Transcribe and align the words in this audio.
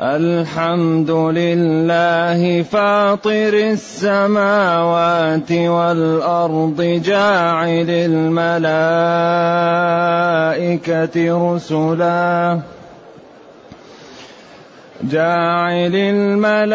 الحمد 0.00 1.10
لله 1.10 2.62
فاطر 2.62 3.54
السماوات 3.54 5.52
والأرض 5.52 7.00
جاعل 7.04 7.90
الملائكة 7.90 8.34
رسلا. 11.54 12.60
جاعل 15.02 15.94
الملائكة 15.94 16.66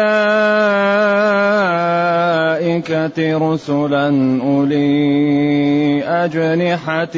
رسلا 3.52 4.08
أولي 4.42 6.04
أجنحة 6.04 7.16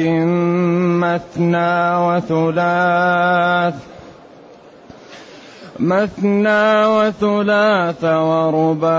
مثنى 0.99 1.95
وثلاث. 1.95 3.92
مثنى 5.79 6.85
وثلاث 6.85 8.03
ورباع. 8.03 8.93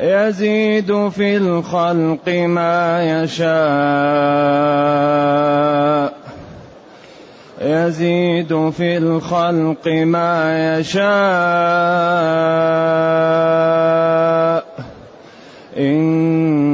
يزيد 0.00 1.08
في 1.08 1.36
الخلق 1.36 2.28
ما 2.28 3.02
يشاء. 3.22 3.44
يزيد 7.60 8.70
في 8.70 8.96
الخلق 8.98 9.88
ما 9.88 10.78
يشاء. 10.78 11.04
إن 15.78 16.73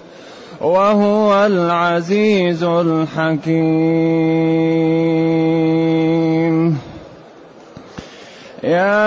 وهو 0.61 1.45
العزيز 1.45 2.63
الحكيم. 2.63 3.61
يا 8.63 9.01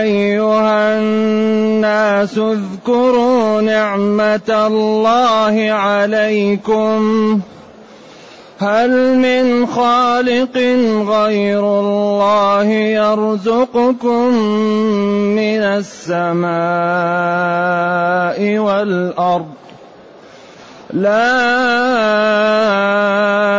أيها 0.00 0.98
الناس 0.98 2.38
اذكروا 2.38 3.60
نعمة 3.60 4.66
الله 4.66 5.70
عليكم. 5.70 7.40
هل 8.58 9.18
من 9.18 9.66
خالق 9.66 10.56
غير 11.08 11.60
الله 11.60 12.64
يرزقكم 12.64 14.34
من 15.36 15.62
السماء 15.62 16.48
والأرض؟ 18.58 19.46
لا 20.92 21.36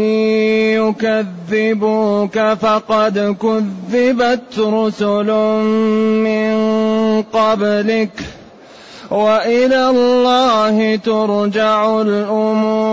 يكذبوك 0.72 2.38
فقد 2.38 3.36
كذبت 3.42 4.58
رسل 4.58 5.30
من 6.24 6.52
قبلك. 7.22 8.12
وإلى 9.10 9.90
الله 9.90 10.96
ترجع 10.96 12.00
الأمور. 12.00 12.88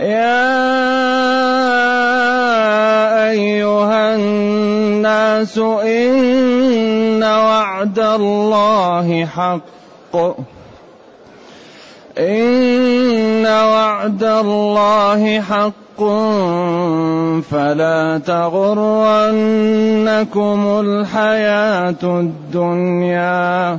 يا 0.00 0.36
أيها 3.30 4.14
الناس 4.14 5.58
إن 5.58 7.22
وعد 7.24 7.98
الله 7.98 9.24
حق. 9.36 10.16
إن 12.18 13.46
وعد 13.46 14.24
الله 14.24 15.40
حق. 15.40 16.02
فلا 17.50 18.20
تغرنكم 18.26 19.00
الحياة 20.84 22.02
الدنيا. 22.04 23.78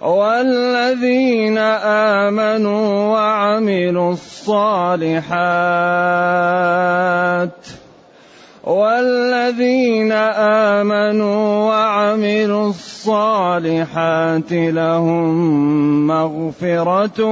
والذين 0.00 1.58
آمنوا 1.58 3.12
وعملوا 3.12 4.12
الصالحات 4.12 5.28
والذين 8.64 10.12
آمنوا 10.12 11.68
وعملوا 11.68 12.68
الصالحات 12.68 14.52
لهم 14.52 16.06
مغفرة 16.06 17.24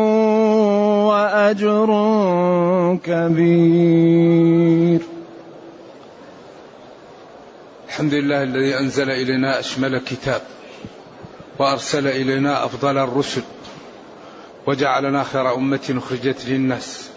وأجر 1.06 1.88
كبير. 3.04 5.00
الحمد 7.88 8.14
لله 8.14 8.42
الذي 8.42 8.78
أنزل 8.78 9.10
إلينا 9.10 9.58
أشمل 9.60 9.98
كتاب. 9.98 10.40
وأرسل 11.58 12.06
إلينا 12.06 12.64
أفضل 12.64 12.98
الرسل 12.98 13.42
وجعلنا 14.66 15.22
خير 15.22 15.54
أمة 15.54 15.94
أخرجت 16.04 16.44
للناس. 16.46 17.08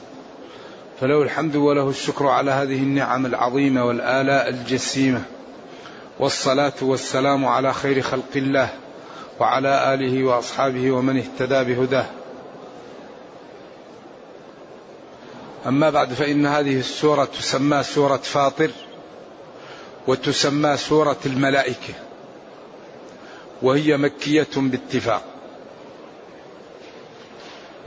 فله 1.01 1.21
الحمد 1.21 1.55
وله 1.55 1.89
الشكر 1.89 2.27
على 2.27 2.51
هذه 2.51 2.77
النعم 2.77 3.25
العظيمة 3.25 3.85
والآلاء 3.85 4.49
الجسيمة. 4.49 5.21
والصلاة 6.19 6.73
والسلام 6.81 7.45
على 7.45 7.73
خير 7.73 8.01
خلق 8.01 8.31
الله 8.35 8.69
وعلى 9.39 9.93
آله 9.93 10.23
وأصحابه 10.23 10.91
ومن 10.91 11.17
اهتدى 11.17 11.73
بهداه. 11.73 12.05
أما 15.67 15.89
بعد 15.89 16.13
فإن 16.13 16.45
هذه 16.45 16.79
السورة 16.79 17.25
تسمى 17.25 17.83
سورة 17.83 18.17
فاطر 18.17 18.71
وتسمى 20.07 20.77
سورة 20.77 21.17
الملائكة. 21.25 22.08
وهي 23.61 23.97
مكية 23.97 24.47
باتفاق. 24.55 25.23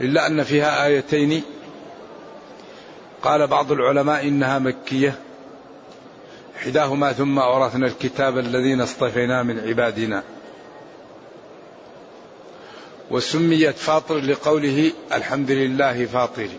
إلا 0.01 0.27
أن 0.27 0.43
فيها 0.43 0.85
آيتين. 0.85 1.43
قال 3.21 3.47
بعض 3.47 3.71
العلماء 3.71 4.27
إنها 4.27 4.59
مكية. 4.59 5.19
إحداهما 6.57 7.13
ثم 7.13 7.39
أورثنا 7.39 7.87
الكتاب 7.87 8.37
الذين 8.37 8.81
اصطفينا 8.81 9.43
من 9.43 9.59
عبادنا. 9.59 10.23
وسميت 13.11 13.77
فاطر 13.77 14.17
لقوله 14.17 14.91
الحمد 15.13 15.51
لله 15.51 16.05
فاطر. 16.05 16.49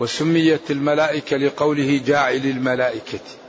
وسميت 0.00 0.70
الملائكة 0.70 1.36
لقوله 1.36 2.00
جاعل 2.06 2.36
الملائكة. 2.36 3.39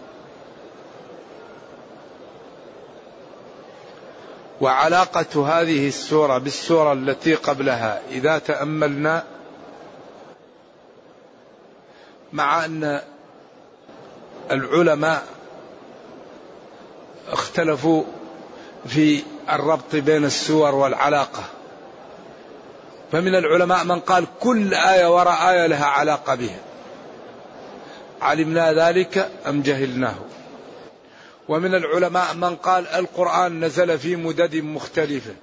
وعلاقة 4.62 5.62
هذه 5.62 5.88
السورة 5.88 6.38
بالسورة 6.38 6.94
التي 6.94 7.36
قبلها. 7.36 8.02
إذا 8.12 8.38
تأملنا 8.38 9.24
مع 12.34 12.66
أن 12.66 13.02
العلماء 14.52 15.24
اختلفوا 17.30 18.04
في 18.88 19.24
الربط 19.50 19.96
بين 19.96 20.26
السور 20.26 20.76
والعلاقة. 20.76 21.44
فمن 23.12 23.36
العلماء 23.36 23.84
من 23.84 24.00
قال 24.00 24.26
كل 24.40 24.74
آية 24.74 25.16
وراء 25.16 25.52
آية 25.52 25.68
لها 25.68 25.86
علاقة 25.86 26.36
بها. 26.36 26.60
علمنا 28.22 28.74
ذلك 28.74 29.30
أم 29.48 29.62
جهلناه؟ 29.62 30.16
ومن 31.52 31.76
العلماء 31.76 32.34
من 32.34 32.56
قال 32.56 32.88
القرآن 32.88 33.66
نزل 33.66 34.00
في 34.00 34.16
مدد 34.16 34.56
مختلفة 34.56 35.34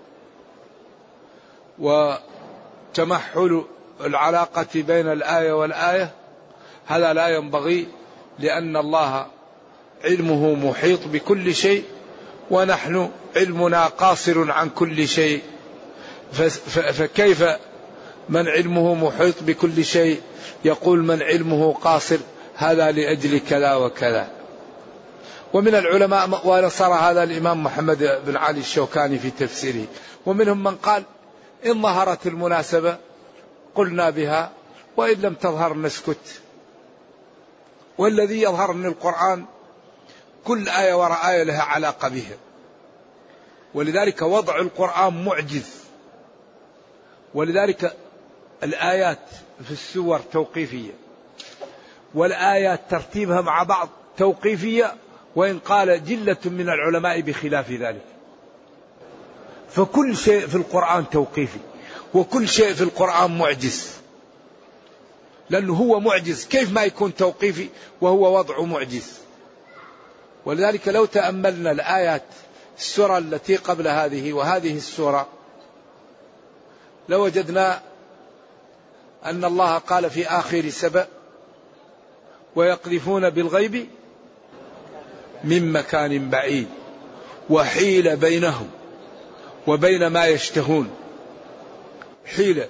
وتمحل 1.79 3.65
العلاقة 4.05 4.67
بين 4.75 5.13
الآية 5.13 5.53
والآية. 5.53 6.11
هذا 6.87 7.13
لا 7.13 7.29
ينبغي 7.29 7.87
لأن 8.39 8.77
الله 8.77 9.27
علمه 10.05 10.55
محيط 10.55 11.01
بكل 11.07 11.55
شيء 11.55 11.85
ونحن 12.51 13.11
علمنا 13.37 13.87
قاصر 13.87 14.51
عن 14.53 14.69
كل 14.71 15.09
شيء. 15.09 15.43
فكيف 16.93 17.45
من 18.29 18.49
علمه 18.49 18.95
محيط 18.95 19.43
بكل 19.43 19.85
شيء؟ 19.85 20.21
يقول 20.65 20.99
من 20.99 21.23
علمه 21.23 21.73
قاصر 21.73 22.19
هذا 22.55 22.91
لأجل 22.91 23.39
كذا 23.39 23.75
وكذا. 23.75 24.38
ومن 25.55 25.75
العلماء 25.75 26.41
ونصر 26.45 26.93
هذا 26.93 27.23
الإمام 27.23 27.65
محمد 27.65 28.21
بن 28.27 28.37
علي 28.37 28.61
الشوكاني 28.61 29.19
في 29.19 29.31
تفسيره. 29.31 29.87
ومنهم 30.27 30.65
من 30.65 30.77
قال 30.77 31.03
إن 31.67 31.83
ظهرت 31.83 32.27
المناسبة 32.27 32.99
قلنا 33.75 34.11
بها 34.11 34.53
وإن 34.97 35.21
لم 35.21 35.35
تظهر 35.35 35.77
نسكت. 35.77 36.41
والذي 37.99 38.43
يظهر 38.43 38.73
من 38.73 38.87
القرآن 38.87 39.45
كل 40.45 40.69
آية 40.69 40.95
وراء 40.95 41.31
آية 41.31 41.43
لها 41.43 41.62
علاقة 41.62 42.09
بها. 42.09 42.37
ولذلك 43.75 44.23
وضع 44.23 44.56
القرآن 44.56 45.25
معجز. 45.25 45.71
ولذلك 47.35 47.97
الآيات 48.62 49.19
في 49.65 49.71
السور 49.71 50.21
توقيفية. 50.33 50.93
والآيات 52.15 52.81
ترتيبها 52.91 53.41
مع 53.41 53.62
بعض 53.62 53.89
توقيفية 54.17 54.95
وإن 55.37 55.59
قال 55.59 56.05
جلة 56.05 56.37
من 56.45 56.69
العلماء 56.69 57.21
بخلاف 57.21 57.71
ذلك. 57.71 58.05
فكل 59.71 60.17
شيء 60.17 60.47
في 60.47 60.55
القرآن 60.55 61.11
توقيفي 61.11 61.59
وكل 62.15 62.49
شيء 62.49 62.75
في 62.75 62.83
القرآن 62.83 63.39
معجز. 63.39 63.99
لأنه 65.51 65.75
هو 65.75 66.01
معجز 66.01 66.47
كيف 66.47 66.73
ما 66.73 66.85
يكون 66.85 67.15
توقيفي 67.15 67.69
وهو 68.01 68.39
وضع 68.39 68.61
معجز؟ 68.61 69.19
ولذلك 70.45 70.89
لو 70.89 71.05
تأملنا 71.05 71.71
الآيات 71.71 72.23
السورة 72.79 73.19
التي 73.19 73.57
قبل 73.57 73.89
هذه 73.89 74.33
وهذه 74.33 74.77
السورة 74.77 75.29
لوجدنا 77.09 77.83
أن 79.25 79.45
الله 79.45 79.79
قال 79.79 80.11
في 80.11 80.27
آخر 80.27 80.69
سبأ 80.69 81.07
ويقذفون 82.57 83.31
بالغيب 83.31 83.89
من 85.44 85.73
مكان 85.73 86.31
بعيد 86.31 86.69
وحيل 87.50 88.17
بينهم 88.17 88.70
وبين 89.67 90.06
ما 90.06 90.26
يشتهون. 90.26 90.90
حيل 92.37 92.64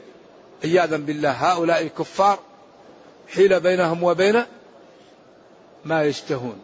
عياذا 0.64 0.96
بالله 0.96 1.30
هؤلاء 1.30 1.82
الكفار 1.82 2.38
حيل 3.34 3.60
بينهم 3.60 4.02
وبين 4.02 4.44
ما 5.84 6.04
يشتهون. 6.04 6.58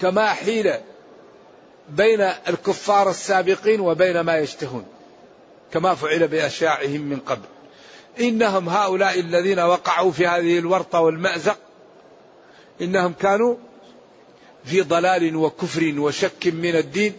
كما 0.00 0.28
حيل 0.28 0.74
بين 1.88 2.20
الكفار 2.20 3.10
السابقين 3.10 3.80
وبين 3.80 4.20
ما 4.20 4.38
يشتهون 4.38 4.86
كما 5.72 5.94
فعل 5.94 6.28
بأشياعهم 6.28 7.00
من 7.00 7.18
قبل. 7.18 7.44
إنهم 8.20 8.68
هؤلاء 8.68 9.20
الذين 9.20 9.60
وقعوا 9.60 10.12
في 10.12 10.26
هذه 10.26 10.58
الورطة 10.58 11.00
والمأزق 11.00 11.58
إنهم 12.80 13.12
كانوا 13.12 13.56
في 14.64 14.80
ضلال 14.80 15.36
وكفر 15.36 15.94
وشك 15.98 16.46
من 16.46 16.76
الدين 16.76 17.12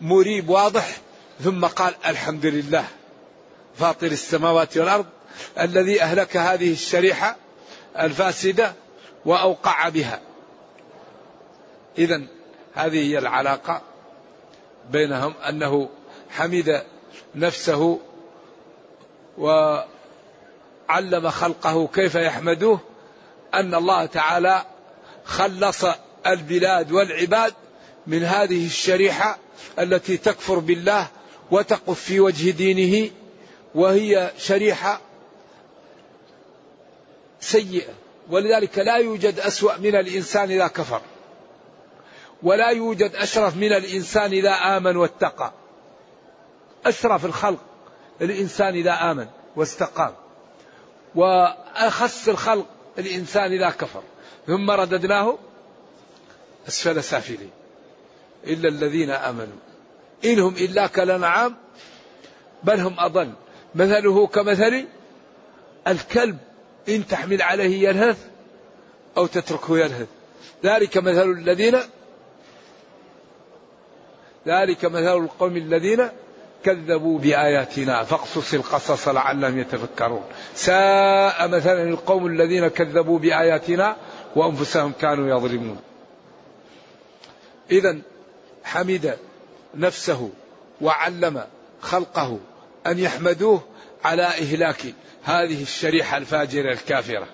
مريب 0.00 0.48
واضح. 0.48 0.96
ثم 1.40 1.64
قال 1.64 1.94
الحمد 2.06 2.46
لله 2.46 2.84
فاطر 3.76 4.06
السماوات 4.06 4.78
والأرض 4.78 5.06
الذي 5.60 6.02
أهلك 6.02 6.36
هذه 6.36 6.72
الشريحة 6.72 7.36
الفاسدة 7.98 8.74
وأوقع 9.24 9.88
بها. 9.88 10.20
إذا 11.98 12.22
هذه 12.74 13.10
هي 13.10 13.18
العلاقة 13.18 13.82
بينهم 14.90 15.34
أنه 15.48 15.88
حمد 16.30 16.82
نفسه 17.34 18.00
وعلم 19.38 21.30
خلقه 21.30 21.86
كيف 21.86 22.14
يحمدوه 22.14 22.80
أن 23.54 23.74
الله 23.74 24.06
تعالى 24.06 24.64
خلص 25.24 25.84
البلاد 26.26 26.92
والعباد 26.92 27.54
من 28.06 28.24
هذه 28.24 28.66
الشريحة 28.66 29.38
التي 29.78 30.16
تكفر 30.16 30.58
بالله 30.58 31.08
وتقف 31.50 32.00
في 32.00 32.20
وجه 32.20 32.50
دينه 32.50 33.10
وهي 33.74 34.30
شريحة 34.38 35.00
سيئة. 37.40 37.92
ولذلك 38.30 38.78
لا 38.78 38.96
يوجد 38.96 39.38
أسوأ 39.38 39.76
من 39.76 39.96
الإنسان 39.96 40.50
إذا 40.50 40.66
كفر 40.66 41.00
ولا 42.42 42.68
يوجد 42.68 43.14
أشرف 43.14 43.56
من 43.56 43.72
الإنسان 43.72 44.32
إذا 44.32 44.50
آمن 44.50 44.96
واتقى. 44.96 45.52
أشرف 46.86 47.24
الخلق 47.24 47.60
الإنسان 48.20 48.74
إذا 48.74 49.10
آمن 49.10 49.26
واستقام. 49.56 50.14
وأخس 51.14 52.28
الخلق 52.28 52.66
الإنسان 52.98 53.52
إذا 53.52 53.70
كفر. 53.70 54.02
ثم 54.46 54.70
رددناه 54.70 55.38
أسفل 56.68 57.04
سافلين 57.04 57.50
إلا 58.46 58.68
الذين 58.68 59.10
آمنوا. 59.10 59.58
إنهم 60.24 60.54
إلا 60.56 60.86
كالأنعام 60.86 61.56
بل 62.62 62.80
هم 62.80 62.94
أضل. 62.98 63.32
مثله 63.74 64.26
كمثل 64.26 64.84
الكلب 65.88 66.38
إن 66.88 67.06
تحمل 67.06 67.42
عليه 67.42 67.88
يلهث 67.88 68.18
أو 69.16 69.26
تتركه 69.26 69.78
يلهث. 69.78 70.08
ذلك 70.64 70.98
مثل 70.98 71.30
الذين 71.30 71.78
ذلك 74.46 74.84
مثل 74.84 75.16
القوم 75.16 75.56
الذين 75.56 76.08
كذبوا 76.64 77.18
بآياتنا. 77.18 78.04
فاقصص 78.04 78.54
القصص 78.54 79.08
لعلهم 79.08 79.58
يتفكرون. 79.58 80.24
ساء 80.54 81.48
مثلا 81.48 81.82
القوم 81.82 82.26
الذين 82.26 82.68
كذبوا 82.68 83.18
بآياتنا 83.18 83.96
وأنفسهم 84.36 84.92
كانوا 84.92 85.36
يظلمون. 85.36 85.80
إذا 87.70 87.98
حمد 88.64 89.18
نفسه 89.74 90.30
وعلم 90.80 91.44
خلقه 91.80 92.38
أن 92.86 92.98
يحمدوه 92.98 93.62
على 94.04 94.22
إهلاك 94.22 94.94
هذه 95.22 95.62
الشريحة 95.62 96.16
الفاجرة 96.16 96.72
الكافرة. 96.72 97.26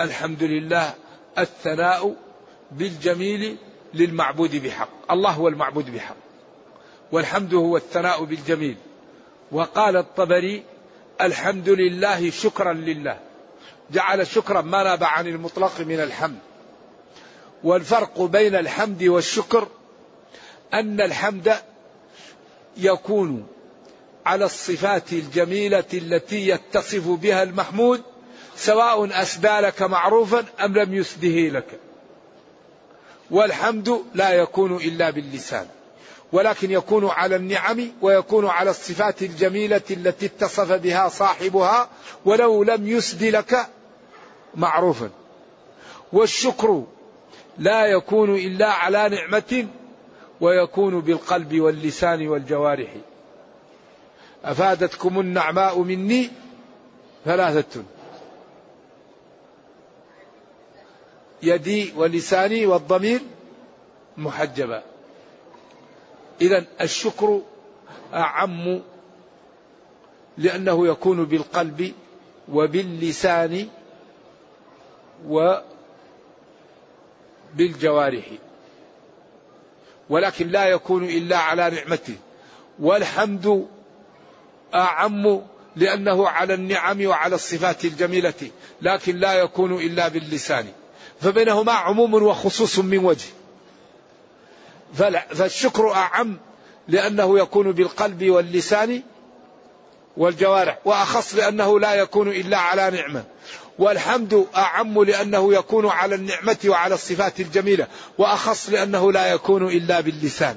الحمد 0.00 0.42
لله 0.42 0.94
الثناء 1.38 2.14
بالجميل 2.70 3.56
للمعبود 3.94 4.56
بحق. 4.56 5.12
الله 5.12 5.30
هو 5.30 5.48
المعبود 5.48 5.94
بحق. 5.94 6.16
والحمد 7.12 7.54
هو 7.54 7.76
الثناء 7.76 8.24
بالجميل. 8.24 8.76
وقال 9.52 9.96
الطبري 9.96 10.62
الحمد 11.20 11.68
لله 11.68 12.30
شكرا 12.30 12.72
لله. 12.72 13.18
جعل 13.90 14.26
شكرا 14.26 14.60
ما 14.60 14.82
ناب 14.82 15.04
عن 15.04 15.26
المطلق 15.26 15.80
من 15.80 16.00
الحمد. 16.00 16.38
والفرق 17.64 18.20
بين 18.20 18.54
الحمد 18.54 19.02
والشكر 19.02 19.68
أن 20.74 21.00
الحمد 21.00 21.56
يكون 22.76 23.46
على 24.26 24.44
الصفات 24.44 25.12
الجميلة 25.12 25.84
التي 25.94 26.48
يتصف 26.48 27.08
بها 27.08 27.42
المحمود 27.42 28.02
سواء 28.56 29.22
أسدى 29.22 29.48
لك 29.60 29.82
معروفا 29.82 30.44
أم 30.64 30.78
لم 30.78 30.94
يسده 30.94 31.48
لك. 31.48 31.80
والحمد 33.30 34.02
لا 34.14 34.30
يكون 34.30 34.76
إلا 34.76 35.10
باللسان. 35.10 35.66
ولكن 36.34 36.70
يكون 36.70 37.08
على 37.08 37.36
النعم 37.36 37.88
ويكون 38.02 38.46
على 38.46 38.70
الصفات 38.70 39.22
الجميلة 39.22 39.82
التي 39.90 40.26
اتصف 40.26 40.72
بها 40.72 41.08
صاحبها 41.08 41.88
ولو 42.24 42.62
لم 42.62 42.88
يسد 42.88 43.24
لك 43.24 43.66
معروفا. 44.54 45.10
والشكر 46.12 46.84
لا 47.58 47.86
يكون 47.86 48.34
إلا 48.34 48.72
على 48.72 49.08
نعمة 49.08 49.66
ويكون 50.40 51.00
بالقلب 51.00 51.60
واللسان 51.60 52.28
والجوارح. 52.28 52.94
أفادتكم 54.44 55.20
النعماء 55.20 55.78
مني؟ 55.78 56.30
ثلاثة. 57.24 57.82
يدي 61.42 61.92
ولساني 61.96 62.66
والضمير 62.66 63.20
محجبا 64.16 64.93
إذا 66.40 66.64
الشكر 66.80 67.40
أعم 68.14 68.80
لأنه 70.38 70.86
يكون 70.86 71.24
بالقلب 71.24 71.92
وباللسان 72.52 73.68
وبالجوارح 77.56 78.24
ولكن 80.10 80.48
لا 80.48 80.64
يكون 80.64 81.04
إلا 81.04 81.36
على 81.36 81.70
نعمته. 81.70 82.16
والحمد 82.78 83.66
أعم 84.74 85.40
لأنه 85.76 86.28
على 86.28 86.54
النعم 86.54 87.06
وعلى 87.06 87.34
الصفات 87.34 87.84
الجميلة 87.84 88.50
لكن 88.82 89.16
لا 89.16 89.32
يكون 89.32 89.72
إلا 89.72 90.08
باللسان. 90.08 90.66
فبينهما 91.20 91.72
عموم 91.72 92.14
وخصوص 92.14 92.78
من 92.78 92.98
وجه. 92.98 93.28
فالشكر 94.94 95.92
أعم 95.92 96.36
لأنه 96.88 97.38
يكون 97.38 97.72
بالقلب 97.72 98.30
واللسان 98.30 99.02
والجوارح 100.16 100.78
وأخص 100.84 101.34
لأنه 101.34 101.80
لا 101.80 101.94
يكون 101.94 102.28
إلا 102.28 102.56
على 102.56 102.90
نعمة. 102.90 103.24
والحمد 103.78 104.46
أعم 104.56 105.02
لأنه 105.02 105.54
يكون 105.54 105.86
على 105.86 106.14
النعمة 106.14 106.56
وعلى 106.66 106.94
الصفات 106.94 107.40
الجميلة 107.40 107.86
وأخص 108.18 108.70
لأنه 108.70 109.12
لا 109.12 109.32
يكون 109.32 109.68
إلا 109.68 110.00
باللسان. 110.00 110.56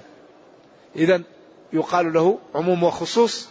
إذا 0.95 1.21
يقال 1.73 2.13
له 2.13 2.39
عموم 2.55 2.83
وخصوص 2.83 3.47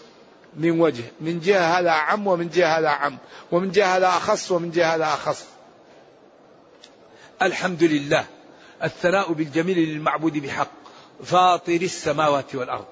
من 0.56 0.80
وجه 0.80 1.04
من 1.20 1.40
جهة 1.40 1.78
هذا 1.78 1.90
أعم 1.90 2.26
ومن 2.26 2.48
جهة 2.48 2.78
هذا 2.78 2.88
أعم 2.88 3.18
ومن 3.52 3.70
جهة 3.70 3.96
هذا 3.96 4.08
أخص 4.08 4.52
ومن 4.52 4.70
جهة 4.70 4.94
هذا 4.94 5.04
أخص. 5.04 5.44
الحمد 7.42 7.82
لله. 7.84 8.26
الثناء 8.84 9.32
بالجميل 9.32 9.78
للمعبود 9.78 10.38
بحق 10.38 10.70
فاطر 11.24 11.74
السماوات 11.82 12.54
والأرض. 12.54 12.84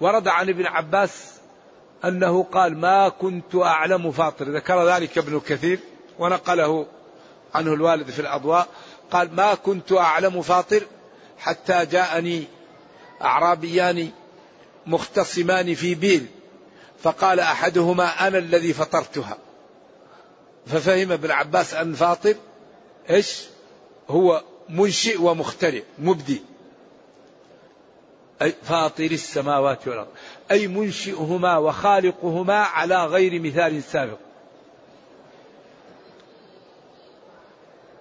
ورد 0.00 0.28
عن 0.28 0.48
ابن 0.48 0.66
عباس 0.66 1.32
أنه 2.04 2.42
قال 2.42 2.78
ما 2.78 3.08
كنت 3.08 3.54
أعلم 3.54 4.10
فاطر. 4.10 4.44
ذكر 4.44 4.88
ذلك 4.88 5.18
ابن 5.18 5.40
كثير 5.40 5.78
ونقله 6.18 6.86
عنه 7.54 7.72
الوالد 7.72 8.10
في 8.10 8.18
الأضواء. 8.18 8.68
قال 9.10 9.34
ما 9.34 9.54
كنت 9.54 9.92
أعلم 9.92 10.42
فاطر 10.42 10.82
حتى 11.38 11.86
جاءني 11.86 12.44
أعرابيان 13.22 14.10
مختصمان 14.86 15.74
في 15.74 15.94
بير 15.94 16.22
فقال 17.02 17.40
أحدهما 17.40 18.28
أنا 18.28 18.38
الذي 18.38 18.72
فطرتها. 18.72 19.38
ففهم 20.66 21.12
ابن 21.12 21.30
عباس 21.30 21.74
أن 21.74 21.94
فاطر 21.94 22.34
إيش؟ 23.10 23.44
هو 24.10 24.42
منشئ 24.68 25.20
ومخترع 25.20 25.82
مبدي. 25.98 26.42
أي 28.42 28.54
فاطر 28.62 29.04
السماوات 29.04 29.88
والأرض. 29.88 30.08
أي 30.50 30.66
منشئهما 30.66 31.56
وخالقهما 31.56 32.58
على 32.58 33.06
غير 33.06 33.40
مثال 33.40 33.82
سابق. 33.82 34.18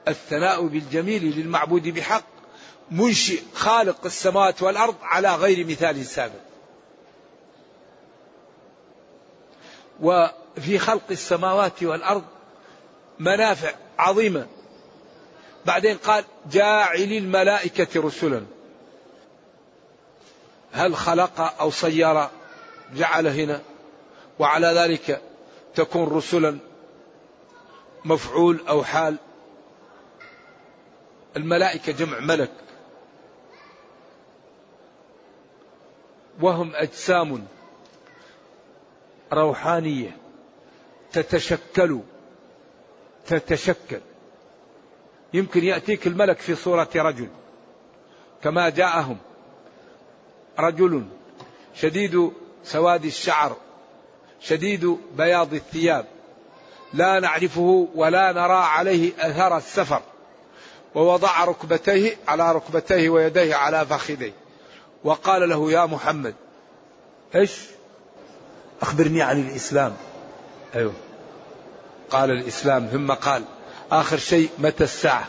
الثناء 0.07 0.67
بالجميل 0.67 1.23
للمعبود 1.39 1.87
بحق. 1.87 2.23
منشئ 2.91 3.41
خالق 3.53 4.05
السماوات 4.05 4.63
والأرض 4.63 4.95
على 5.01 5.35
غير 5.35 5.67
مثال 5.67 6.05
سابق. 6.05 6.47
وفي 10.01 10.79
خلق 10.79 11.03
السماوات 11.11 11.83
والأرض 11.83 12.23
منافع 13.19 13.75
عظيمة. 13.99 14.47
بعدين 15.67 15.97
قال 15.97 16.23
جاعل 16.51 17.11
الملائكة 17.13 18.01
رسلا. 18.01 18.45
هل 20.71 20.95
خلق 20.95 21.39
أو 21.61 21.69
صير؟ 21.69 22.27
جعل 22.93 23.27
هنا. 23.27 23.61
وعلى 24.39 24.67
ذلك 24.67 25.21
تكون 25.75 26.07
رسلا 26.07 26.57
مفعول 28.05 28.61
أو 28.69 28.83
حال. 28.83 29.17
الملائكة 31.37 31.91
جمع 31.91 32.19
ملك. 32.19 32.51
وهم 36.41 36.75
أجسام 36.75 37.47
روحانية. 39.33 40.17
تتشكل. 41.13 41.99
تتشكل. 43.27 44.01
يمكن 45.33 45.63
يأتيك 45.63 46.07
الملك 46.07 46.39
في 46.39 46.55
صورة 46.55 46.89
رجل. 46.95 47.29
كما 48.43 48.69
جاءهم 48.69 49.17
رجل 50.59 51.05
شديد 51.75 52.31
سواد 52.63 53.05
الشعر 53.05 53.55
شديد 54.41 54.97
بياض 55.17 55.53
الثياب 55.53 56.05
لا 56.93 57.19
نعرفه 57.19 57.87
ولا 57.95 58.31
نرى 58.31 58.53
عليه 58.53 59.11
أثر 59.19 59.57
السفر 59.57 60.01
ووضع 60.95 61.43
ركبتيه 61.43 62.17
على 62.27 62.51
ركبتيه 62.51 63.09
ويديه 63.09 63.55
على 63.55 63.85
فخذيه 63.85 64.33
وقال 65.03 65.49
له 65.49 65.71
يا 65.71 65.85
محمد 65.85 66.35
إيش؟ 67.35 67.61
أخبرني 68.81 69.21
عن 69.21 69.49
الإسلام. 69.49 69.93
أيوه. 70.75 70.93
قال 72.09 72.31
الإسلام 72.31 72.85
ثم 72.85 73.11
قال 73.11 73.43
آخر 73.91 74.17
شيء 74.17 74.49
متى 74.59 74.83
الساعة؟ 74.83 75.27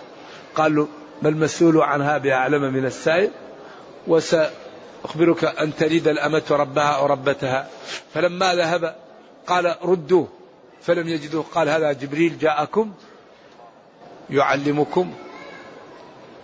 قال 0.54 0.76
له 0.76 0.88
ما 1.22 1.28
المسؤول 1.28 1.82
عنها 1.82 2.18
بأعلم 2.18 2.74
من 2.74 2.86
السائل؟ 2.86 3.30
وس 4.06 4.36
أخبرك 5.04 5.44
أن 5.44 5.76
تلد 5.76 6.08
الأمة 6.08 6.42
ربها 6.50 6.90
أو 6.90 7.06
ربتها. 7.06 7.68
فلما 8.14 8.54
ذهب 8.54 8.96
قال 9.46 9.76
ردوه. 9.82 10.28
فلم 10.82 11.08
يجدوه. 11.08 11.44
قال 11.54 11.68
هذا 11.68 11.92
جبريل 11.92 12.38
جاءكم 12.38 12.92
يعلمكم 14.30 15.14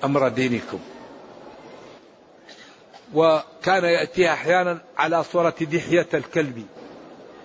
أمر 0.05 0.29
دينكم. 0.29 0.79
وكان 3.15 3.85
يأتيها 3.85 4.33
أحيانا 4.33 4.79
على 4.99 5.25
صورة 5.25 5.55
دحية 5.61 6.09
الكلب. 6.15 6.67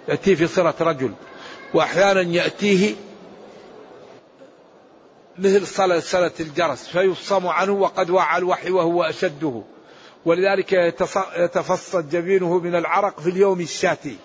يأتيه 0.08 0.36
في 0.36 0.48
صورة 0.48 0.76
رجل. 0.82 1.14
وأحيانا 1.74 2.22
يأتيه 2.22 2.96
مثل 5.40 5.68
صلة 6.02 6.32
الجرس 6.40 6.88
فيفصم 6.88 7.48
عنه 7.48 7.72
وقد 7.72 8.10
وعى 8.10 8.38
الوحي 8.38 8.72
وهو 8.72 9.04
أشده. 9.04 9.62
ولذلك 10.26 10.74
يتفصد 11.38 12.10
جبينه 12.10 12.60
من 12.60 12.76
العرق 12.76 13.20
في 13.20 13.30
اليوم 13.30 13.62
الشاتي 13.62 14.18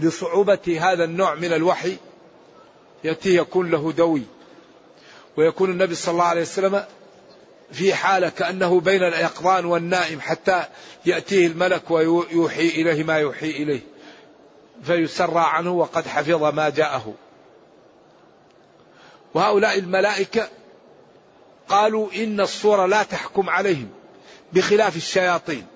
لصعوبة 0.00 0.78
هذا 0.80 1.04
النوع 1.04 1.34
من 1.34 1.52
الوحي. 1.52 1.96
يأتي 3.04 3.36
يكون 3.36 3.70
له 3.70 3.92
دوي. 3.92 4.22
ويكون 5.36 5.70
النبي 5.70 5.94
صلى 5.94 6.12
الله 6.12 6.24
عليه 6.24 6.42
وسلم 6.42 6.84
في 7.72 7.94
حالة 7.94 8.28
كأنه 8.28 8.80
بين 8.80 9.02
اليقظان 9.02 9.64
والنائم 9.64 10.20
حتى 10.20 10.64
يأتيه 11.06 11.46
الملك 11.46 11.90
ويوحي 11.90 12.68
إليه 12.68 13.04
ما 13.04 13.18
يوحي 13.18 13.50
إليه. 13.50 13.80
فيسرى 14.82 15.40
عنه 15.40 15.72
وقد 15.72 16.06
حفظ 16.06 16.44
ما 16.44 16.68
جاءه. 16.68 17.14
وهؤلاء 19.34 19.78
الملائكة 19.78 20.48
قالوا 21.68 22.08
إن 22.16 22.40
الصورة 22.40 22.86
لا 22.86 23.02
تحكم 23.02 23.50
عليهم 23.50 23.88
بخلاف 24.52 24.96
الشياطين. 24.96 25.66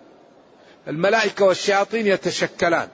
الملائكة 0.89 1.45
والشياطين 1.45 2.07
يتشكلان 2.07 2.89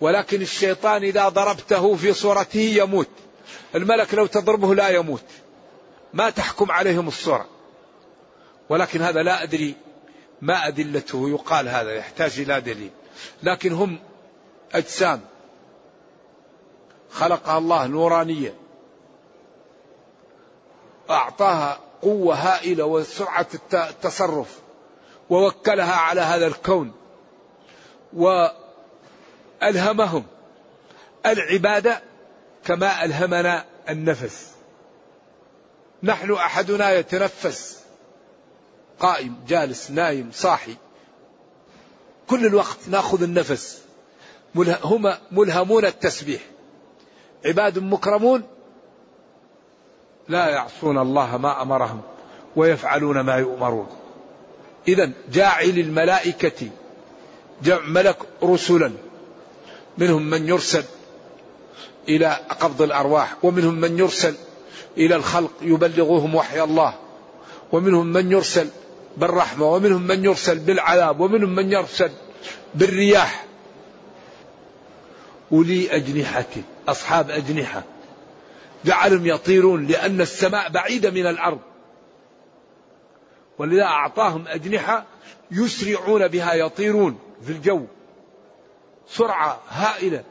ولكن 0.00 0.42
الشيطان 0.42 1.02
إذا 1.02 1.28
ضربته 1.28 1.94
في 1.96 2.12
صورته 2.12 2.60
يموت. 2.60 3.08
الملك 3.74 4.14
لو 4.14 4.26
تضربه 4.26 4.74
لا 4.74 4.88
يموت. 4.88 5.24
ما 6.14 6.30
تحكم 6.30 6.70
عليهم 6.70 7.08
الصورة. 7.08 7.46
ولكن 8.68 9.02
هذا 9.02 9.22
لا 9.22 9.42
أدري 9.42 9.74
ما 10.42 10.68
أدلته. 10.68 11.30
يقال 11.30 11.68
هذا 11.68 11.94
يحتاج 11.94 12.40
إلى 12.40 12.60
دليل. 12.60 12.90
لكن 13.42 13.72
هم 13.72 13.98
أجسام 14.74 15.20
خلقها 17.10 17.58
الله 17.58 17.86
نورانية. 17.86 18.65
أعطاها 21.10 21.80
قوة 22.02 22.34
هائلة 22.34 22.84
وسرعة 22.84 23.46
التصرف 23.74 24.60
ووكلها 25.30 25.94
على 25.94 26.20
هذا 26.20 26.46
الكون 26.46 26.92
وألهمهم 29.62 30.24
العبادة 31.26 32.02
كما 32.64 33.04
ألهمنا 33.04 33.64
النفس. 33.88 34.50
نحن 36.02 36.32
أحدنا 36.32 36.92
يتنفس 36.92 37.80
قائم 39.00 39.44
جالس 39.48 39.90
نايم 39.90 40.30
صاحي. 40.32 40.76
كل 42.26 42.46
الوقت 42.46 42.88
نأخذ 42.88 43.22
النفس. 43.22 43.82
هم 44.84 45.14
ملهمون 45.32 45.84
التسبيح. 45.84 46.40
عباد 47.44 47.78
مكرمون 47.78 48.55
لا 50.28 50.48
يعصون 50.48 50.98
الله 50.98 51.36
ما 51.36 51.62
أمرهم 51.62 52.00
ويفعلون 52.56 53.20
ما 53.20 53.34
يؤمرون. 53.34 53.86
اذا 54.88 55.10
جاعل 55.32 55.78
الملائكة 55.78 56.68
جمع 57.62 57.80
ملك 57.86 58.16
رسلا 58.42 58.92
منهم 59.98 60.22
من 60.22 60.48
يرسل 60.48 60.84
إلى 62.08 62.36
قبض 62.60 62.82
الأرواح 62.82 63.34
ومنهم 63.42 63.74
من 63.74 63.98
يرسل 63.98 64.34
إلى 64.96 65.16
الخلق 65.16 65.50
يبلغهم 65.62 66.34
وحي 66.34 66.62
الله 66.62 66.94
ومنهم 67.72 68.06
من 68.06 68.32
يرسل 68.32 68.68
بالرحمة 69.16 69.66
ومنهم 69.66 70.02
من 70.02 70.24
يرسل 70.24 70.58
بالعذاب 70.58 71.20
ومنهم 71.20 71.54
من 71.54 71.72
يرسل 71.72 72.10
بالرياح. 72.74 73.44
أولي 75.52 75.96
أجنحة 75.96 76.44
أصحاب 76.88 77.30
أجنحة. 77.30 77.82
جعلهم 78.86 79.26
يطيرون 79.26 79.86
لأن 79.86 80.20
السماء 80.20 80.68
بعيدة 80.68 81.10
من 81.10 81.26
الأرض. 81.26 81.58
ولذا 83.58 83.82
أعطاهم 83.82 84.48
أجنحة 84.48 85.04
يسرعون 85.50 86.28
بها 86.28 86.54
يطيرون 86.54 87.18
في 87.42 87.52
الجو. 87.52 87.86
سرعة 89.08 89.60
هائلة. 89.68 90.24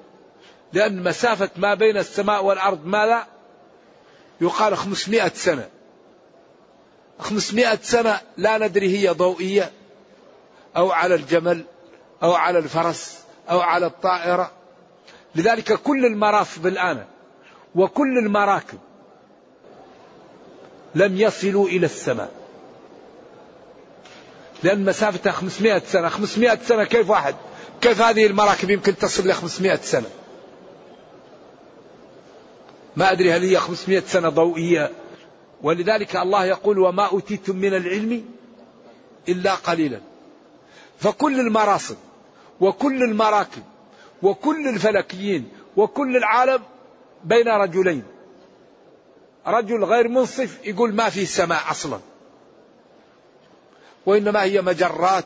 لأن 0.74 1.04
مسافة 1.04 1.50
ما 1.58 1.74
بين 1.74 1.98
السماء 1.98 2.46
والأرض 2.46 2.86
ماذا 2.86 3.28
يقال 4.42 4.78
500 4.78 5.28
سنة. 5.28 5.70
500 7.20 7.80
سنة 7.82 8.22
لا 8.38 8.58
ندري 8.58 8.98
هي 8.98 9.10
ضوئية 9.10 9.72
أو 10.78 10.92
على 10.92 11.16
الجمل 11.16 11.66
أو 12.24 12.34
على 12.34 12.60
الفرس 12.60 13.20
أو 13.50 13.60
على 13.60 13.86
الطائرة. 13.86 14.52
لذلك 15.36 15.74
كل 15.74 16.06
المراصد 16.06 16.66
الآن 16.66 17.06
وكل 17.75 18.17
المراكب 18.17 18.77
لم 20.96 21.17
يصلوا 21.17 21.67
إلى 21.67 21.86
السماء. 21.86 22.32
لأن 24.63 24.86
مسافتها 24.86 25.32
500 25.32 25.79
سنة. 25.79 26.10
500 26.10 26.60
سنة 26.65 26.84
كيف 26.84 27.10
واحد؟ 27.10 27.36
كيف 27.82 28.01
هذه 28.01 28.25
المراكب 28.25 28.70
يمكن 28.70 28.98
تصل 28.98 29.27
ل 29.27 29.34
500 29.34 29.75
سنة؟ 29.75 30.10
ما 32.96 33.12
أدري 33.12 33.34
هل 33.34 33.43
هي 33.43 33.58
500 33.58 34.00
سنة 34.00 34.30
ضوئية. 34.30 34.91
ولذلك 35.63 36.15
الله 36.15 36.45
يقول 36.45 36.80
وما 36.80 37.06
أوتيتم 37.06 37.56
من 37.56 37.73
العلم 37.73 38.26
إلا 39.30 39.56
قليلا. 39.56 40.00
فكل 41.00 41.39
المراصد 41.39 41.97
وكل 42.62 43.04
المراكب 43.04 43.63
وكل 44.23 44.67
الفلكيين 44.67 45.50
وكل 45.78 46.17
العالم 46.17 46.62
بين 47.26 47.48
رجلين. 47.48 48.04
رجل 49.48 49.84
غير 49.84 50.08
منصف 50.08 50.66
يقول 50.66 50.94
ما 50.94 51.10
في 51.10 51.26
سماء 51.26 51.72
أصلا. 51.72 52.00
وإنما 54.06 54.44
هي 54.44 54.62
مجرات 54.62 55.26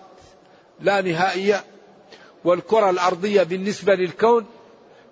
لا 0.79 1.01
نهائية 1.01 1.63
والكرة 2.43 2.89
الأرضية 2.89 3.43
بالنسبة 3.43 3.95
للكون 3.95 4.45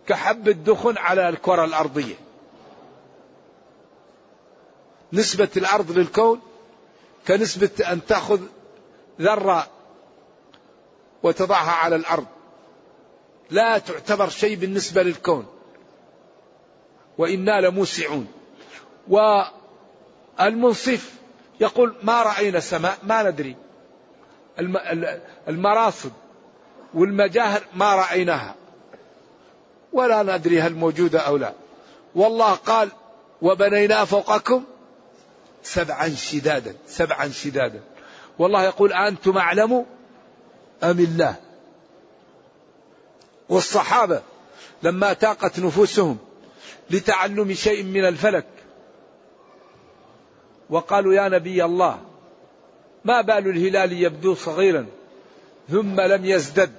كحب 0.07 0.47
الدخن 0.47 0.97
على 0.97 1.29
الكرة 1.29 1.65
الأرضية. 1.65 2.15
نسبة 5.13 5.49
الأرض 5.57 5.91
للكون 5.91 6.41
كنسبة 7.27 7.69
أن 7.91 8.05
تأخذ 8.05 8.41
ذرة 9.21 9.67
وتضعها 11.23 11.71
على 11.71 11.95
الأرض. 11.95 12.25
لا 13.49 13.77
تعتبر 13.77 14.29
شيء 14.29 14.55
بالنسبة 14.55 15.03
للكون. 15.03 15.56
وإنا 17.17 17.61
لموسعون. 17.61 18.27
والمنصف 20.39 21.13
يقول 21.59 21.95
ما 22.03 22.23
رأينا 22.23 22.59
سماء 22.59 22.97
ما 23.03 23.23
ندري. 23.23 23.55
المراصد 25.47 26.11
والمجاهر 26.93 27.61
ما 27.73 27.95
رأيناها. 27.95 28.55
ولا 29.93 30.23
ندري 30.23 30.61
هل 30.61 30.73
موجودة 30.73 31.19
أو 31.19 31.37
لا. 31.37 31.53
والله 32.15 32.53
قال 32.53 32.89
وبنينا 33.41 34.05
فوقكم 34.05 34.63
سبعا 35.63 36.09
شدادا 36.09 36.75
سبعا 36.87 37.27
شدادا. 37.27 37.81
والله 38.39 38.63
يقول 38.63 38.93
أنتم 38.93 39.37
أعلم 39.37 39.85
أم 40.83 40.99
الله؟ 40.99 41.35
والصحابة 43.49 44.21
لما 44.83 45.13
تاقت 45.13 45.59
نفوسهم 45.59 46.17
لتعلم 46.89 47.53
شيء 47.53 47.83
من 47.83 48.05
الفلك. 48.05 48.45
وقالوا 50.69 51.13
يا 51.13 51.29
نبي 51.29 51.65
الله 51.65 52.01
ما 53.05 53.21
بال 53.21 53.47
الهلال 53.47 53.91
يبدو 53.91 54.35
صغيرا 54.35 54.85
ثم 55.69 56.01
لم 56.01 56.25
يزدد. 56.25 56.71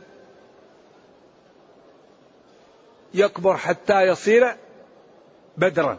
يكبر 3.15 3.57
حتى 3.57 4.03
يصير 4.03 4.57
بدرا. 5.57 5.99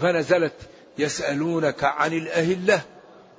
فنزلت 0.00 0.54
يسألونك 0.98 1.84
عن 1.84 2.12
الأهلة 2.12 2.82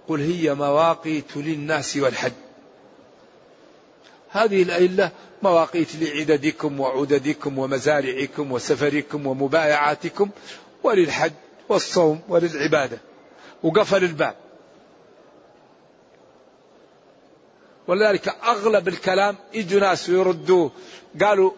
قل 0.07 0.21
هي 0.21 0.53
مواقيت 0.53 1.37
للناس 1.37 1.97
والحج. 1.97 2.31
هذه 4.29 4.63
الأهلة 4.63 5.11
مواقيت 5.43 5.95
لعددكم 5.95 6.79
وعددكم 6.79 7.57
ومزارعكم 7.57 8.51
وسفركم 8.51 9.27
ومبايعاتكم 9.27 10.29
وللحج 10.83 11.31
والصوم 11.69 12.21
وللعبادة. 12.27 12.97
وقفل 13.63 14.03
الباب. 14.03 14.35
ولذلك 17.87 18.27
أغلب 18.27 18.87
الكلام 18.87 19.35
يجوا 19.53 19.79
ناس 19.79 20.09
ويردوه 20.09 20.71
قالوا 21.21 21.51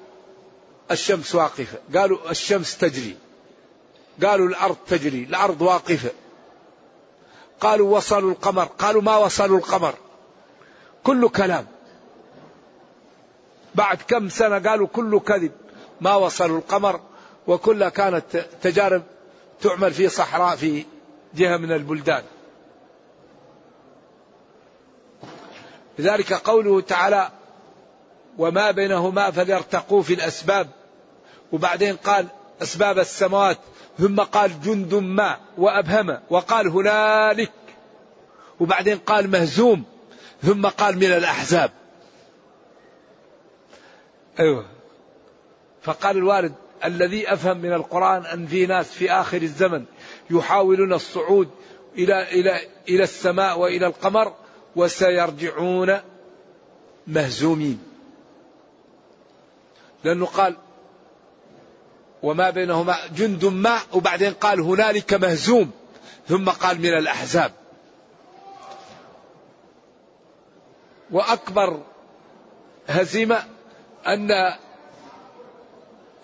الشمس 0.92 1.36
واقفة. 1.36 1.78
قالوا 2.00 2.32
الشمس 2.32 2.78
تجري. 2.78 3.18
قالوا 4.24 4.48
الأرض 4.48 4.78
تجري. 4.88 5.24
الأرض 5.24 5.62
واقفة. 5.62 6.12
قالوا 7.60 7.98
وصلوا 7.98 8.32
القمر. 8.32 8.66
قالوا 8.66 9.02
ما 9.02 9.18
وصلوا 9.18 9.58
القمر. 9.58 9.94
كل 11.04 11.30
كلام. 11.30 11.68
بعد 13.76 13.98
كم 14.08 14.30
سنة 14.30 14.70
قالوا 14.70 14.88
كله 14.88 15.20
كذب 15.20 15.52
ما 16.02 16.16
وصلوا 16.16 16.58
القمر 16.58 17.00
وكلها 17.48 17.90
كانت 17.90 18.46
تجارب 18.62 19.04
تعمل 19.62 19.94
في 19.94 20.10
صحراء 20.10 20.56
في 20.56 20.86
جهة 21.36 21.58
من 21.58 21.72
البلدان. 21.72 22.24
لذلك 26.00 26.34
قوله 26.34 26.82
تعالى 26.82 27.30
وما 28.38 28.72
بينهما 28.72 29.32
فليرتقوا 29.32 30.02
في 30.02 30.14
الأسباب 30.14 30.68
وبعدين 31.52 31.96
قال 31.96 32.28
أسباب 32.62 33.00
السماوات 33.00 33.58
ثم 34.00 34.20
قال 34.20 34.62
جند 34.62 34.94
ما 34.94 35.38
وأبهم 35.58 36.20
وقال 36.30 36.68
هنالك 36.68 37.52
وبعدين 38.60 38.98
قال 38.98 39.30
مهزوم 39.30 39.84
ثم 40.44 40.68
قال 40.68 40.96
من 40.96 41.12
الأحزاب 41.12 41.72
أيوة. 44.40 44.66
فقال 45.82 46.18
الوارد 46.18 46.54
الذي 46.86 47.34
أفهم 47.34 47.58
من 47.58 47.74
القرآن 47.74 48.26
أن 48.26 48.46
في 48.46 48.66
ناس 48.66 48.92
في 48.92 49.12
آخر 49.12 49.42
الزمن 49.42 49.86
يحاولون 50.30 50.94
الصعود 50.94 51.50
إلى 51.98 52.24
إلى 52.24 52.62
إلى 52.90 53.04
السماء 53.04 53.60
وإلى 53.60 53.88
القمر 53.88 54.34
وسيرجعون 54.76 56.00
مهزومين. 57.08 57.84
لأنه 60.04 60.26
قال 60.26 60.58
وما 62.24 62.50
بينهما 62.50 62.98
جند 63.16 63.46
ما 63.46 63.80
وبعدين 63.94 64.34
قال 64.34 64.60
هنالك 64.60 65.14
مهزوم. 65.14 65.72
ثم 66.28 66.50
قال 66.50 66.78
من 66.82 66.94
الأحزاب. 66.98 67.52
وأكبر 71.12 71.84
هزيمة 72.88 73.44
أن 74.08 74.54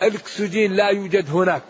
الأكسجين 0.02 0.74
لا 0.74 0.90
يوجد 0.90 1.30
هناك 1.32 1.64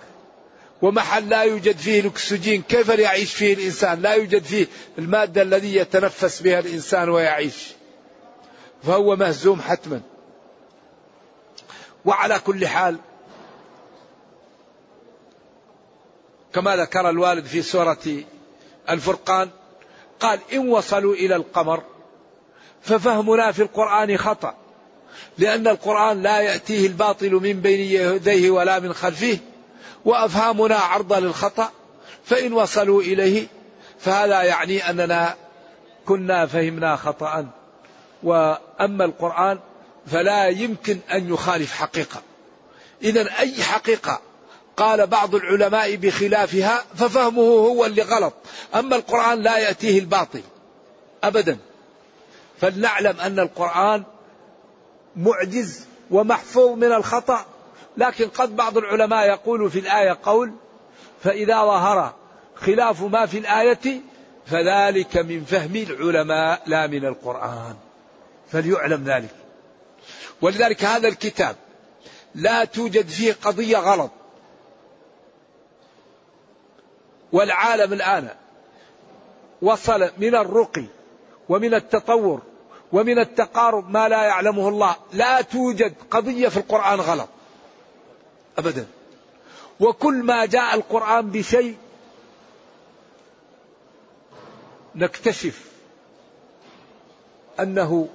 ومحل 0.82 1.30
لا 1.30 1.42
يوجد 1.42 1.78
فيه 1.78 2.00
الأكسجين 2.00 2.62
كيف 2.62 2.90
يعيش 2.90 3.34
فيه 3.34 3.54
الإنسان؟ 3.54 4.02
لا 4.02 4.14
يوجد 4.14 4.44
فيه 4.44 4.68
المادة 4.98 5.42
الذي 5.42 5.76
يتنفس 5.76 6.42
بها 6.42 6.60
الإنسان 6.60 7.10
ويعيش. 7.10 7.68
فهو 8.84 9.16
مهزوم 9.16 9.62
حتما. 9.62 10.02
وعلى 12.06 12.40
كل 12.40 12.68
حال 12.68 12.98
كما 16.54 16.76
ذكر 16.76 17.10
الوالد 17.10 17.46
في 17.46 17.62
سورة 17.62 18.24
الفرقان 18.90 19.50
قال 20.20 20.40
إن 20.54 20.70
وصلوا 20.70 21.14
إلى 21.14 21.36
القمر 21.36 21.84
ففهمنا 22.82 23.52
في 23.52 23.62
القرآن 23.62 24.18
خطأ. 24.18 24.67
لأن 25.38 25.68
القرآن 25.68 26.22
لا 26.22 26.40
يأتيه 26.40 26.88
الباطل 26.88 27.32
من 27.32 27.62
بين 27.62 27.80
يديه 27.80 28.50
ولا 28.50 28.80
من 28.80 28.94
خلفه 28.94 29.38
وأفهامنا 30.06 30.76
عرضة 30.76 31.20
للخطأ 31.20 31.70
فإن 32.26 32.54
وصلوا 32.54 33.02
إليه 33.02 33.48
فهذا 34.00 34.44
يعني 34.44 34.90
أننا 34.90 35.36
كنا 36.06 36.46
فهمنا 36.46 36.96
خطأ. 36.96 37.48
وأما 38.24 39.06
القرآن 39.06 39.60
فلا 40.08 40.48
يمكن 40.48 41.00
أن 41.14 41.34
يخالف 41.34 41.74
حقيقة. 41.74 42.22
إذا 43.02 43.40
أي 43.40 43.64
حقيقة 43.64 44.22
قال 44.78 45.08
بعض 45.08 45.36
العلماء 45.36 45.96
بخلافها 45.96 46.84
ففهمه 46.96 47.42
هو 47.42 47.86
اللي 47.86 48.02
غلط. 48.02 48.34
أما 48.76 48.96
القرآن 48.96 49.42
لا 49.42 49.58
يأتيه 49.58 50.00
الباطل 50.00 50.42
أبدا. 51.24 51.58
فلنعلم 52.62 53.20
أن 53.20 53.40
القرآن 53.40 54.04
معجز 55.18 55.86
ومحفوظ 56.12 56.78
من 56.78 56.92
الخطأ. 56.92 57.46
لكن 57.98 58.28
قد 58.28 58.56
بعض 58.56 58.78
العلماء 58.78 59.28
يقول 59.28 59.72
في 59.72 59.80
الآية 59.80 60.18
قول 60.24 60.54
فإذا 61.24 61.62
ظهر 61.62 62.14
خلاف 62.56 63.02
ما 63.02 63.26
في 63.26 63.38
الآية 63.38 64.02
فذلك 64.46 65.18
من 65.18 65.44
فهم 65.44 65.76
العلماء 65.76 66.62
لا 66.66 66.88
من 66.88 67.06
القرآن. 67.06 67.76
فليعلم 68.52 69.04
ذلك. 69.04 69.36
ولذلك 70.42 70.84
هذا 70.84 71.08
الكتاب 71.08 71.56
لا 72.36 72.66
توجد 72.66 73.08
فيه 73.08 73.34
قضية 73.44 73.78
غلط. 73.78 74.12
والعالم 77.32 77.94
الآن 77.94 78.30
وصل 79.62 80.10
من 80.18 80.36
الرقي 80.36 80.86
ومن 81.50 81.74
التطور 81.74 82.42
ومن 82.92 83.20
التقارب 83.20 83.90
ما 83.90 84.08
لا 84.08 84.24
يعلمه 84.24 84.70
الله. 84.70 84.96
لا 85.14 85.42
توجد 85.42 85.94
قضية 86.12 86.48
في 86.48 86.58
القرآن 86.58 87.00
غلط. 87.00 87.30
أبدا. 88.58 88.88
وكل 89.80 90.24
ما 90.24 90.46
جاء 90.46 90.76
القرآن 90.76 91.30
بشيء 91.30 91.78
نكتشف 94.96 95.72
أنه 97.60 98.10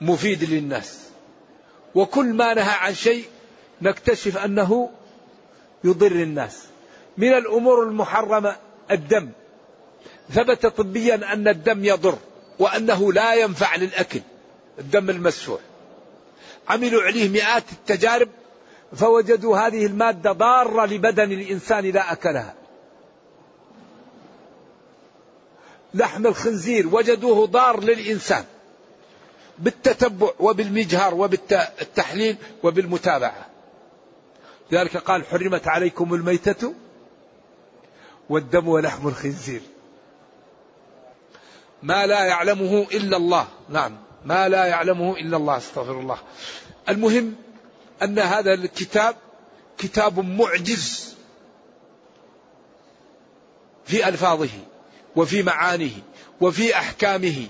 مفيد 0.00 0.44
للناس. 0.44 1.08
وكل 1.94 2.32
ما 2.32 2.54
نهى 2.54 2.74
عن 2.74 2.94
شيء 2.94 3.24
نكتشف 3.82 4.38
أنه 4.38 4.90
يضر 5.84 6.12
الناس. 6.12 6.66
من 7.16 7.32
الأمور 7.32 7.82
المحرمة 7.82 8.56
الدم. 8.90 9.30
ثبت 10.30 10.66
طبيا 10.66 11.32
أن 11.32 11.48
الدم 11.48 11.84
يضر 11.84 12.18
وأنه 12.58 13.12
لا 13.12 13.34
ينفع 13.34 13.76
للأكل 13.76 14.20
الدم 14.78 15.10
المسفوح. 15.10 15.60
عملوا 16.68 17.02
عليه 17.02 17.28
مئات 17.28 17.64
التجارب 17.72 18.28
فوجدوا 18.96 19.58
هذه 19.58 19.86
المادة 19.86 20.32
ضارة 20.32 20.86
لبدن 20.86 21.32
الإنسان 21.32 21.84
إذا 21.84 22.00
أكلها. 22.00 22.54
لحم 25.94 26.26
الخنزير 26.26 26.94
وجدوه 26.94 27.46
ضار 27.46 27.80
للإنسان 27.80 28.44
بالتتبع 29.58 30.30
وبالمجهر 30.40 31.14
وبالتحليل 31.14 32.36
وبالمتابعة. 32.62 33.46
لذلك 34.70 34.96
قال 34.96 35.26
حرمت 35.26 35.68
عليكم 35.68 36.14
الميتة 36.14 36.74
والدم 38.28 38.68
ولحم 38.68 39.08
الخنزير. 39.08 39.60
ما 41.82 42.06
لا 42.06 42.24
يعلمه 42.24 42.86
إلا 42.92 43.16
الله. 43.16 43.48
نعم. 43.68 43.96
ما 44.24 44.48
لا 44.48 44.64
يعلمه 44.64 45.16
إلا 45.16 45.36
الله 45.36 45.56
أستغفر 45.56 46.00
الله. 46.00 46.18
المهم 46.88 47.34
أن 48.02 48.18
هذا 48.18 48.54
الكتاب 48.54 49.16
كتاب 49.78 50.18
معجز 50.18 51.16
في 53.84 54.08
ألفاظه 54.08 54.50
وفي 55.16 55.42
معانيه 55.42 56.02
وفي 56.40 56.76
أحكامه 56.76 57.46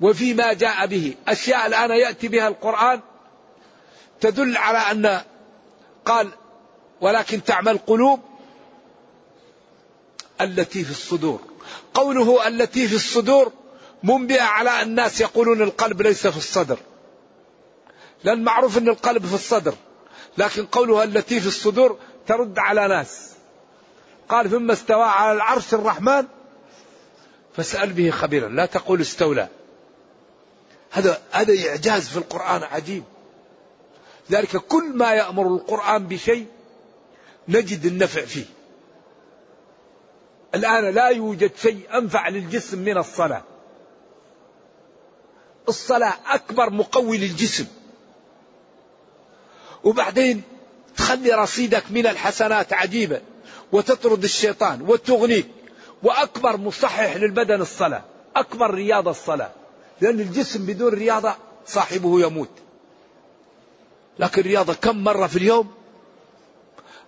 وفي 0.00 0.34
ما 0.34 0.52
جاء 0.52 0.86
به. 0.86 1.14
أشياء 1.28 1.66
الآن 1.66 1.90
يأتي 1.90 2.28
بها 2.28 2.48
القرآن 2.48 3.00
تدل 4.20 4.56
على 4.56 4.78
أن 4.78 5.20
قال 6.04 6.28
ولكن 7.00 7.44
تعمل 7.44 7.78
قلوب 7.78 8.20
التي 10.44 10.84
في 10.84 10.90
الصدور. 10.90 11.40
قوله 11.94 12.48
التي 12.48 12.88
في 12.88 12.94
الصدور 12.94 13.52
منبئة 14.02 14.42
على 14.42 14.82
الناس 14.82 15.20
يقولون 15.20 15.62
القلب 15.62 16.02
ليس 16.02 16.26
في 16.26 16.36
الصدر. 16.36 16.78
لأن 18.24 18.44
معروف 18.44 18.78
أن 18.78 18.88
القلب 18.88 19.26
في 19.26 19.34
الصدر 19.34 19.74
لكن 20.38 20.66
قوله 20.66 21.04
التي 21.04 21.40
في 21.40 21.46
الصدور 21.46 21.98
ترد 22.26 22.58
على 22.58 22.88
ناس. 22.88 23.30
قال 24.28 24.50
ثم 24.50 24.70
استوى 24.70 25.04
على 25.04 25.32
العرش 25.32 25.74
الرحمن 25.74 26.26
فاسأل 27.56 27.92
به 27.92 28.10
خبيرا 28.10 28.48
لا 28.48 28.66
تقول 28.66 29.00
استولى. 29.00 29.48
هذا 30.90 31.22
هذا 31.30 31.68
إعجاز 31.68 32.08
في 32.08 32.16
القرآن 32.16 32.62
عجيب. 32.62 33.04
ذلك 34.30 34.56
كل 34.56 34.92
ما 34.96 35.12
يأمر 35.12 35.46
القرآن 35.46 36.06
بشيء 36.06 36.46
نجد 37.48 37.86
النفع 37.86 38.24
فيه. 38.24 38.44
الآن 40.54 40.94
لا 40.94 41.08
يوجد 41.08 41.50
شيء 41.56 41.80
أنفع 41.94 42.28
للجسم 42.28 42.78
من 42.78 42.98
الصلاة. 42.98 43.42
الصلاة 45.68 46.14
أكبر 46.26 46.70
مقوي 46.70 47.18
للجسم. 47.18 47.66
وبعدين 49.84 50.42
تخلي 50.96 51.32
رصيدك 51.32 51.84
من 51.90 52.06
الحسنات 52.06 52.72
عجيبة 52.72 53.20
وتطرد 53.72 54.24
الشيطان 54.24 54.82
وتغنيك. 54.82 55.46
وأكبر 56.02 56.56
مصحح 56.56 57.16
للبدن 57.16 57.60
الصلاة 57.60 58.02
أكبر 58.36 58.70
رياضة 58.74 59.10
الصلاة. 59.10 59.50
لأن 60.00 60.20
الجسم 60.20 60.66
بدون 60.66 60.94
رياضة 60.94 61.34
صاحبه 61.66 62.20
يموت. 62.20 62.50
لكن 64.18 64.42
رياضة 64.42 64.74
كم 64.74 65.04
مرة 65.04 65.26
في 65.26 65.36
اليوم؟ 65.36 65.81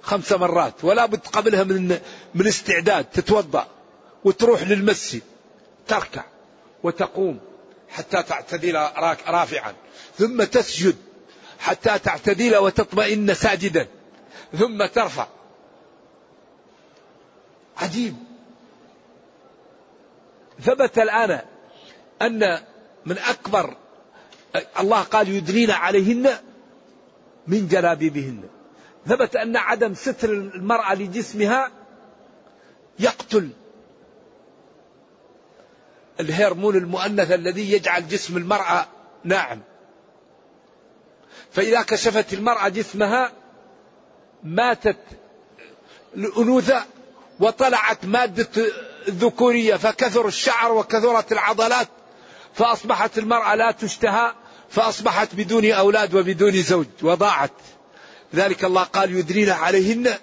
خمس 0.04 0.32
مرات 0.32 0.84
ولا 0.84 1.06
بد 1.06 1.26
قبلها 1.26 1.64
من 1.64 2.00
من 2.34 2.46
استعداد 2.46 3.04
تتوضأ 3.04 3.66
وتروح 4.24 4.62
للمسجد 4.62 5.22
تركع 5.88 6.24
وتقوم 6.82 7.38
حتى 7.88 8.22
تعتدل 8.22 8.74
رافعا 9.28 9.74
ثم 10.18 10.44
تسجد 10.44 10.96
حتى 11.58 11.98
تعتدل 11.98 12.56
وتطمئن 12.56 13.34
ساجدا 13.34 13.88
ثم 14.58 14.86
ترفع. 14.86 15.26
عجيب. 17.76 18.16
ثبت 20.60 20.98
الآن 20.98 21.40
أن 22.22 22.60
من 23.06 23.18
أكبر 23.18 23.76
الله 24.80 25.02
قال 25.02 25.28
يدنين 25.28 25.70
عليهن 25.70 26.30
من 27.46 27.68
جلابيبهن. 27.68 28.42
ثبت 29.06 29.36
أن 29.36 29.56
عدم 29.56 29.94
ستر 29.94 30.30
المرأة 30.30 30.94
لجسمها 30.94 31.70
يقتل 32.98 33.50
الهرمون 36.20 36.76
المؤنث 36.76 37.32
الذي 37.32 37.72
يجعل 37.72 38.08
جسم 38.08 38.36
المرأة 38.36 38.86
ناعم. 39.24 39.60
فإذا 41.52 41.82
كشفت 41.82 42.32
المرأة 42.32 42.68
جسمها 42.68 43.32
ماتت 44.42 44.98
الأنوثة 46.16 46.84
وطلعت 47.40 48.04
مادة 48.04 48.48
الذكورية 49.08 49.76
فكثر 49.76 50.26
الشعر 50.26 50.72
وكثرت 50.72 51.32
العضلات 51.32 51.88
فأصبحت 52.54 53.18
المرأة 53.18 53.54
لا 53.54 53.70
تشتهى 53.70 54.32
فأصبحت 54.68 55.34
بدون 55.34 55.70
أولاد 55.70 56.14
وبدون 56.14 56.52
زوج 56.52 56.86
وضاعت. 57.02 57.52
ذلك 58.34 58.64
الله 58.64 58.82
قال 58.82 59.18
يدرين 59.18 59.50
عليهن 59.50 60.14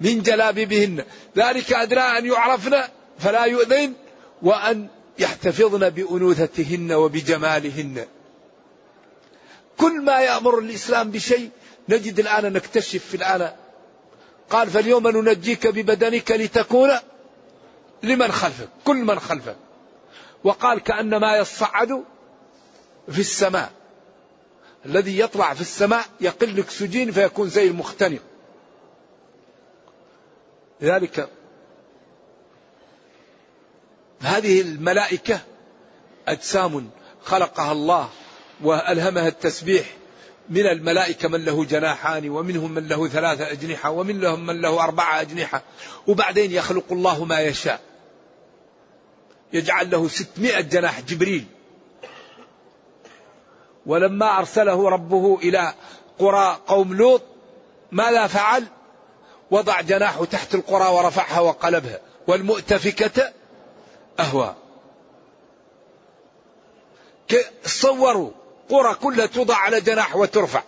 من 0.00 0.22
جلابيبهن. 0.22 1.04
ذلك 1.36 1.72
أدنى 1.72 2.00
أن 2.00 2.26
يعرفن 2.26 2.82
فلا 3.18 3.44
يؤذين 3.44 3.94
وأن 4.42 4.88
يحتفظن 5.18 5.90
بأنوثتهن 5.90 6.92
وبجمالهن. 6.92 8.06
كل 9.76 10.00
ما 10.00 10.20
يأمر 10.20 10.58
الإسلام 10.58 11.10
بشيء 11.10 11.50
نجد 11.88 12.18
الآن 12.18 12.52
نكتشف 12.52 13.04
في 13.04 13.16
الآن. 13.16 13.52
قال 14.50 14.70
فاليوم 14.70 15.08
ننجيك 15.08 15.66
ببدنك 15.66 16.30
لتكون 16.30 16.90
لمن 18.02 18.32
خلفك 18.32 18.68
كل 18.84 18.96
من 18.96 19.20
خلفك. 19.20 19.56
وقال 20.44 20.80
كأنما 20.80 21.36
يصعد 21.36 22.04
في 23.10 23.18
السماء. 23.18 23.70
الذي 24.86 25.18
يطلع 25.18 25.54
في 25.54 25.60
السماء 25.60 26.04
يقل 26.20 26.58
اكسجين 26.58 27.12
فيكون 27.12 27.48
زي 27.48 27.66
المختنق. 27.66 28.20
لذلك 30.80 31.28
هذه 34.20 34.60
الملائكة 34.60 35.40
أجسام 36.28 36.90
خلقها 37.22 37.72
الله 37.72 38.08
وألهمها 38.62 39.28
التسبيح. 39.28 39.86
من 40.48 40.66
الملائكة 40.66 41.28
من 41.28 41.44
له 41.44 41.64
جناحان 41.64 42.28
ومنهم 42.30 42.74
من 42.74 42.88
له 42.88 43.08
ثلاثة 43.08 43.50
أجنحة 43.50 43.90
ومنهم 43.90 44.46
من 44.46 44.60
له 44.60 44.84
أربعة 44.84 45.20
أجنحة 45.20 45.62
وبعدين 46.06 46.52
يخلق 46.52 46.92
الله 46.92 47.24
ما 47.24 47.40
يشاء. 47.40 47.80
يجعل 49.52 49.90
له 49.90 50.08
ستمائة 50.08 50.60
جناح 50.60 51.00
جبريل. 51.00 51.44
ولما 53.86 54.38
أرسله 54.38 54.88
ربه 54.88 55.38
إلى 55.42 55.74
قرى 56.18 56.58
قوم 56.66 56.94
لوط 56.94 57.22
ماذا 57.92 58.26
فعل؟ 58.26 58.66
وضع 59.50 59.80
جناحه 59.80 60.24
تحت 60.24 60.54
القرى 60.54 60.88
ورفعها 60.88 61.40
وقلبها 61.40 62.00
والمؤتفكة 62.26 63.32
أهوى. 64.20 64.54
صوروا 67.64 68.30
قرى 68.68 68.94
كلها 68.94 69.26
توضع 69.26 69.56
على 69.56 69.80
جناح 69.80 70.16
وترفع. 70.16 70.62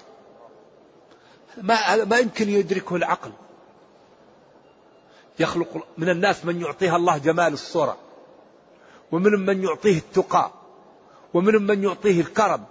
ما 1.57 2.05
ما 2.05 2.19
يمكن 2.19 2.49
يدركه 2.49 2.97
العقل. 2.97 3.33
يخلق 5.39 5.87
من 5.99 6.09
الناس 6.09 6.45
من 6.45 6.61
يعطيها 6.61 6.97
الله 6.97 7.19
جمال 7.19 7.53
الصورة 7.53 7.97
ومنهم 9.13 9.41
من 9.41 9.63
يعطيه 9.65 9.99
التقى 9.99 10.51
ومنهم 11.35 11.63
من 11.63 11.83
يعطيه 11.85 12.21
الكرم. 12.21 12.65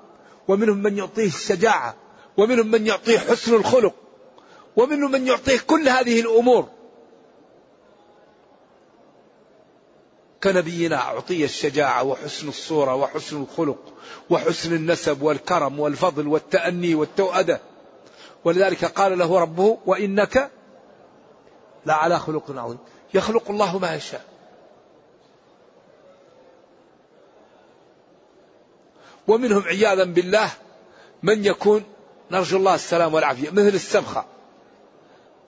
ومنهم 0.47 0.77
من 0.77 0.97
يعطيه 0.97 1.27
الشجاعة 1.27 1.95
ومنهم 2.37 2.67
من 2.67 2.87
يعطيه 2.87 3.19
حسن 3.19 3.53
الخلق 3.53 3.93
ومنهم 4.75 5.11
من 5.11 5.27
يعطيه 5.27 5.59
كل 5.59 5.89
هذه 5.89 6.19
الأمور. 6.19 6.67
كنبينا 10.43 10.95
أعطي 10.95 11.43
الشجاعة 11.43 12.03
وحسن 12.03 12.47
الصورة 12.47 12.95
وحسن 12.95 13.41
الخلق 13.41 13.93
وحسن 14.29 14.73
النسب 14.73 15.21
والكرم 15.21 15.79
والفضل 15.79 16.27
والتأني 16.27 16.95
والتوأدة. 16.95 17.61
ولذلك 18.43 18.85
قال 18.85 19.17
له 19.17 19.39
ربه 19.39 19.77
وإنك 19.85 20.51
لعلى 21.85 22.19
خلق 22.19 22.59
عظيم 22.59 22.77
يخلق 23.13 23.49
الله 23.49 23.77
ما 23.79 23.95
يشاء. 23.95 24.34
ومنهم 29.27 29.63
عياذا 29.63 30.03
بالله 30.03 30.51
من 31.23 31.45
يكون 31.45 31.83
نرجو 32.31 32.57
الله 32.57 32.75
السلام 32.75 33.13
والعافية 33.13 33.49
مثل 33.49 33.67
السبخة. 33.67 34.25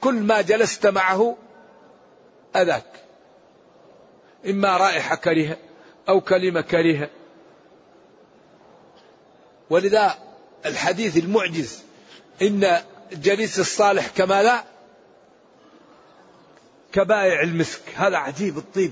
كل 0.02 0.14
ما 0.14 0.42
جلست 0.42 0.88
معه 0.88 1.38
أذاك. 2.56 2.92
إما 4.50 4.78
رائحة 4.78 5.16
كريهة 5.16 5.58
أو 6.10 6.22
كلمة 6.22 6.62
كريهة 6.62 7.10
ولذا 9.70 10.18
الحديث 10.66 11.18
المعجز 11.18 11.84
إن 12.42 12.82
جليس 13.12 13.60
الصالح 13.60 14.08
كما 14.08 14.44
لا 14.44 14.64
كبائع 16.92 17.42
المسك. 17.42 17.82
هذا 17.96 18.18
عجيب 18.18 18.58
الطيب. 18.58 18.92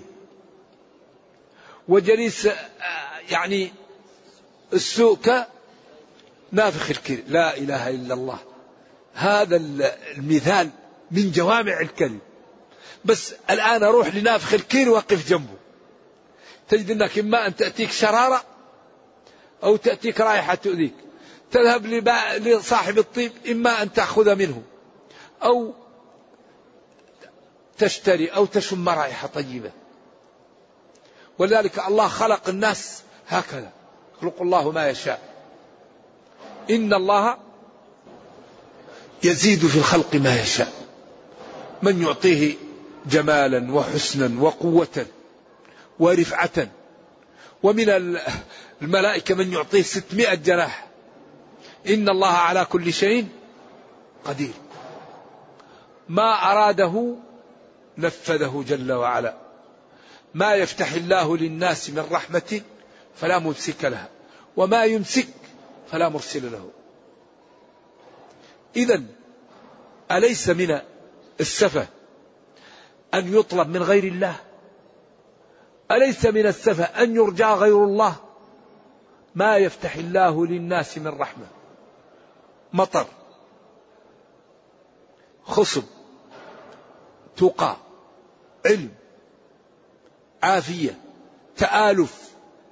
وجليس 1.87 2.45
آه، 2.45 2.55
يعني 3.29 3.71
السوء 4.75 5.17
كنافخ 6.51 6.89
الكير 6.89 7.23
لا 7.27 7.57
إله 7.57 7.89
إلا 7.89 8.13
الله. 8.13 8.39
هذا 9.13 9.55
المثال 9.55 10.69
من 11.11 11.31
جوامع 11.31 11.79
الكلم 11.81 12.19
بس 13.05 13.33
الآن 13.49 13.83
أروح 13.83 14.15
لنافخ 14.15 14.53
الكير 14.53 14.89
وقف 14.89 15.29
جنبه. 15.29 15.57
تجد 16.69 16.91
أنك 16.91 17.19
إما 17.19 17.47
أن 17.47 17.55
تأتيك 17.55 17.91
شرارة 17.91 18.43
أو 19.63 19.75
تأتيك 19.75 20.21
رائحة 20.21 20.55
تؤذيك. 20.55 20.93
تذهب 21.51 21.85
لصاحب 22.37 22.97
الطيب 22.97 23.31
إما 23.49 23.81
أن 23.81 23.93
تأخذ 23.93 24.35
منه 24.35 24.63
أو 25.43 25.73
تشتري 27.77 28.27
أو 28.27 28.45
تشم 28.45 28.89
رائحة 28.89 29.27
طيبة. 29.27 29.71
ولذلك 31.37 31.79
الله 31.87 32.07
خلق 32.07 32.49
الناس 32.49 33.01
هكذا. 33.27 33.71
يخلق 34.17 34.41
الله 34.41 34.71
ما 34.71 34.89
يشاء. 34.89 35.21
إن 36.69 36.93
الله 36.93 37.37
يزيد 39.23 39.67
في 39.67 39.77
الخلق 39.77 40.15
ما 40.15 40.41
يشاء. 40.41 40.73
من 41.81 42.01
يعطيه 42.01 42.55
جمالا 43.05 43.73
وحسنا 43.73 44.41
وقوة 44.41 45.05
ورفعة. 45.99 46.67
ومن 47.63 48.17
الملائكة 48.81 49.35
من 49.35 49.53
يعطيه 49.53 49.81
ستمائة 49.81 50.35
جناح. 50.35 50.87
إن 51.89 52.09
الله 52.09 52.31
على 52.31 52.65
كل 52.65 52.93
شيء 52.93 53.27
قدير. 54.25 54.53
ما 56.09 56.51
أراده 56.51 57.15
نفذه 57.97 58.63
جل 58.67 58.91
وعلا. 58.91 59.35
ما 60.33 60.53
يفتح 60.55 60.91
الله 60.91 61.37
للناس 61.37 61.89
من 61.89 62.07
رحمة 62.11 62.61
فلا 63.15 63.39
ممسك 63.39 63.85
لها 63.85 64.09
وما 64.57 64.83
يمسك 64.83 65.27
فلا 65.91 66.09
مرسل 66.09 66.51
له. 66.51 66.69
إذا 68.75 69.03
أليس 70.11 70.49
من 70.49 70.79
السفة 71.39 71.87
أن 73.13 73.33
يطلب 73.33 73.69
من 73.69 73.83
غير 73.83 74.03
الله؟ 74.03 74.35
أليس 75.91 76.25
من 76.25 76.45
السفة 76.45 76.83
أن 76.83 77.15
يرجى 77.15 77.45
غير 77.45 77.83
الله؟ 77.83 78.15
ما 79.35 79.57
يفتح 79.57 79.95
الله 79.95 80.45
للناس 80.47 80.97
من 80.97 81.07
رحمة. 81.07 81.47
مطر 82.73 83.05
خصب 85.43 85.83
تقى 87.37 87.77
علم 88.65 88.91
عافية 90.43 90.99
تآلف 91.57 92.24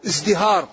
ازدهار. 0.06 0.68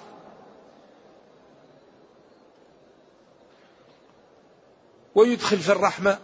ويدخل 5.14 5.56
في 5.56 5.72
الرحمة 5.72 6.18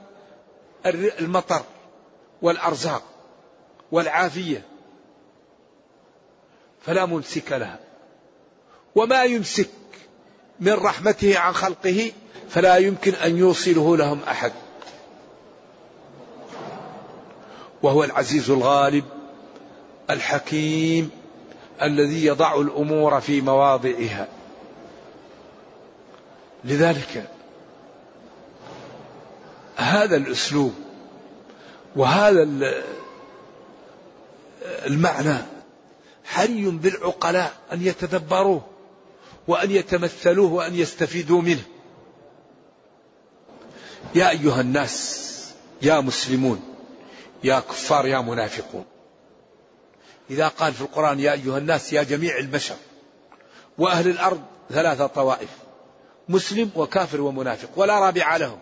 المطر 1.21 1.63
والأرزاق 2.43 3.03
والعافية. 3.93 4.63
فلا 6.83 7.07
ممسك 7.07 7.53
لها. 7.53 7.79
وما 8.95 9.25
يمسك 9.25 9.71
من 10.61 10.73
رحمته 10.73 11.39
عن 11.39 11.53
خلقه 11.53 12.13
فلا 12.49 12.77
يمكن 12.77 13.15
أن 13.15 13.37
يوصله 13.37 13.97
لهم 13.97 14.21
أحد. 14.23 14.53
وهو 17.83 18.05
العزيز 18.05 18.51
الغالب 18.51 19.05
الحكيم. 20.11 21.11
الذي 21.83 22.27
يضع 22.27 22.61
الأمور 22.61 23.21
في 23.21 23.41
مواضعها. 23.41 24.29
لذلك 26.65 27.31
هذا 29.77 30.17
الأسلوب 30.17 30.75
وهذا 31.97 32.49
المعنى 34.87 35.37
حري 36.25 36.67
بالعقلاء 36.71 37.53
أن 37.73 37.83
يتدبروه 37.83 38.67
وأن 39.49 39.71
يتمثلوه 39.71 40.53
وأن 40.53 40.75
يستفيدوا 40.75 41.43
منه. 41.43 41.63
يا 44.15 44.31
أيها 44.31 44.61
الناس 44.61 45.27
يا 45.83 46.01
مسلمون 46.01 46.63
يا 47.45 47.61
كفار 47.61 48.07
يا 48.07 48.21
منافقون 48.21 48.85
إذا 50.31 50.49
قال 50.49 50.73
في 50.73 50.81
القرآن 50.81 51.21
يا 51.21 51.33
أيها 51.33 51.59
الناس 51.59 51.93
يا 51.93 52.03
جميع 52.03 52.39
البشر 52.39 52.77
وأهل 53.79 54.09
الأرض 54.09 54.43
ثلاثة 54.71 55.07
طوائف 55.07 55.49
مسلم 56.29 56.71
وكافر 56.77 57.21
ومنافق 57.21 57.69
ولا 57.77 57.99
رابع 57.99 58.37
لهم. 58.37 58.59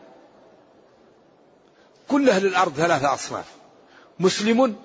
كل 2.08 2.30
أهل 2.30 2.46
الأرض 2.46 2.72
ثلاثة 2.72 3.14
أصناف 3.14 3.44
مسلم 4.20 4.76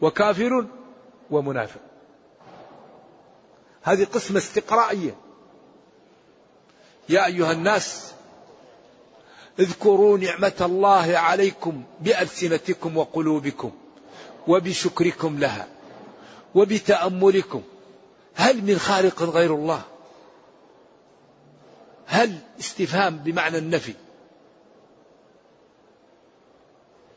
وكافر 0.00 0.66
ومنافق. 1.30 1.80
هذه 3.82 4.04
قسمة 4.04 4.38
استقرائية. 4.38 5.16
يا 7.08 7.26
أيها 7.26 7.52
الناس 7.52 8.12
اذكروا 9.58 10.18
نعمة 10.18 10.56
الله 10.60 11.18
عليكم 11.18 11.82
بألسنتكم 12.00 12.96
وقلوبكم 12.96 13.72
وبشكركم 14.48 15.38
لها. 15.38 15.77
وبتأملكم. 16.54 17.62
هل 18.34 18.62
من 18.64 18.78
خالق 18.78 19.22
غير 19.22 19.54
الله؟ 19.54 19.82
هل 22.06 22.38
استفهام 22.60 23.16
بمعنى 23.16 23.58
النفي؟ 23.58 23.94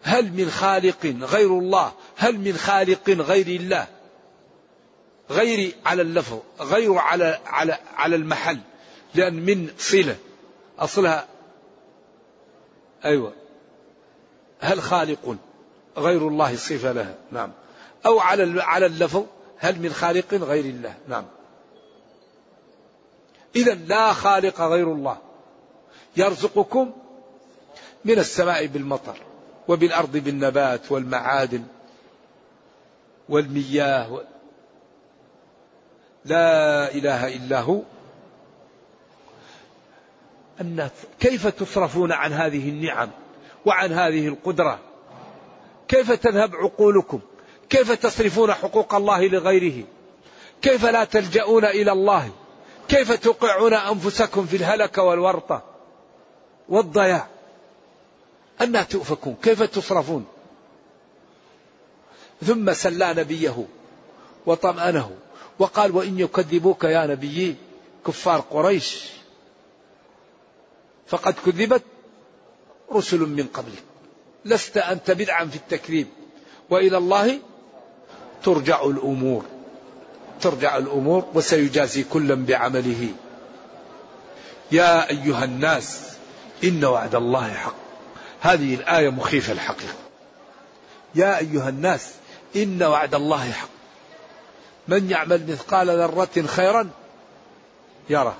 هل 0.03 0.33
من 0.33 0.49
خالق 0.49 1.05
غير 1.05 1.59
الله؟ 1.59 1.93
هل 2.17 2.37
من 2.37 2.53
خالق 2.53 3.09
غير 3.09 3.47
الله؟ 3.47 3.87
غير 5.29 5.75
على 5.85 6.01
اللفظ 6.01 6.39
غير 6.59 6.97
على 6.97 7.39
على 7.45 7.77
على 7.95 8.15
المحل. 8.15 8.59
لأن 9.15 9.33
من 9.33 9.69
صلة 9.77 10.15
أصلها 10.79 11.27
أيوة. 13.05 13.33
هل 14.59 14.81
خالق 14.81 15.37
غير 15.97 16.27
الله 16.27 16.55
صفة 16.55 16.91
لها؟ 16.91 17.15
نعم. 17.31 17.51
أو 18.05 18.19
على 18.19 18.61
على 18.61 18.85
اللفظ 18.85 19.25
هل 19.57 19.79
من 19.79 19.93
خالق 19.93 20.33
غير 20.33 20.65
الله؟ 20.65 20.93
نعم. 21.07 21.25
إذا 23.55 23.73
لا 23.73 24.13
خالق 24.13 24.61
غير 24.61 24.91
الله. 24.91 25.17
يرزقكم 26.17 26.91
من 28.05 28.19
السماء 28.19 28.65
بالمطر 28.65 29.17
وبالأرض 29.67 30.17
بالنبات 30.17 30.91
والمعادن 30.91 31.63
والمياه 33.29 34.21
لا 36.25 36.91
إله 36.93 37.35
إلا 37.35 37.59
هو. 37.61 37.81
الناس 40.61 40.91
كيف 41.19 41.47
تصرفون 41.47 42.11
عن 42.11 42.33
هذه 42.33 42.69
النعم 42.69 43.09
وعن 43.65 43.91
هذه 43.91 44.27
القدرة؟ 44.27 44.79
كيف 45.87 46.11
تذهب 46.11 46.55
عقولكم؟ 46.55 47.19
كيف 47.71 47.91
تصرفون 47.91 48.53
حقوق 48.53 48.95
الله 48.95 49.27
لغيره؟ 49.27 49.83
كيف 50.61 50.85
لا 50.85 51.03
تلجؤون 51.03 51.65
إلى 51.65 51.91
الله؟ 51.91 52.31
كيف 52.87 53.11
توقعون 53.11 53.73
أنفسكم 53.73 54.45
في 54.45 54.55
الهلكة 54.55 55.03
والورطة؟ 55.03 55.63
والضياع؟ 56.69 57.27
أنا 58.61 58.83
تؤفكون 58.83 59.35
كيف 59.43 59.63
تصرفون؟ 59.63 60.25
ثم 62.45 62.73
سلى 62.73 63.13
نبيه 63.13 63.65
وطمأنه 64.45 65.11
وقال 65.59 65.95
وإن 65.95 66.19
يكذبوك 66.19 66.83
يا 66.83 67.05
نبي 67.05 67.55
كفار 68.07 68.39
قريش 68.39 69.07
فقد 71.07 71.35
كذبت 71.45 71.83
رسل 72.91 73.19
من 73.19 73.47
قبلك 73.53 73.83
لست 74.45 74.77
أنت 74.77 75.11
بدعا 75.11 75.45
في 75.45 75.55
التكذيب 75.55 76.07
وإلى 76.69 76.97
الله 76.97 77.39
ترجع 78.43 78.85
الأمور 78.85 79.45
ترجع 80.41 80.77
الأمور 80.77 81.25
وسيجازي 81.33 82.03
كلا 82.03 82.35
بعمله. 82.35 83.07
يا 84.71 85.09
أيها 85.09 85.43
الناس 85.43 85.99
إن 86.63 86.85
وعد 86.85 87.15
الله 87.15 87.53
حق. 87.53 87.75
هذه 88.41 88.75
الآية 88.75 89.09
مخيفة 89.09 89.53
الحقيقة. 89.53 89.93
يا 91.15 91.37
أيها 91.37 91.69
الناس 91.69 92.11
إن 92.55 92.83
وعد 92.83 93.15
الله 93.15 93.51
حق. 93.51 93.69
من 94.87 95.11
يعمل 95.11 95.51
مثقال 95.51 95.87
ذرة 95.87 96.47
خيرا؟ 96.47 96.89
يره 98.09 98.37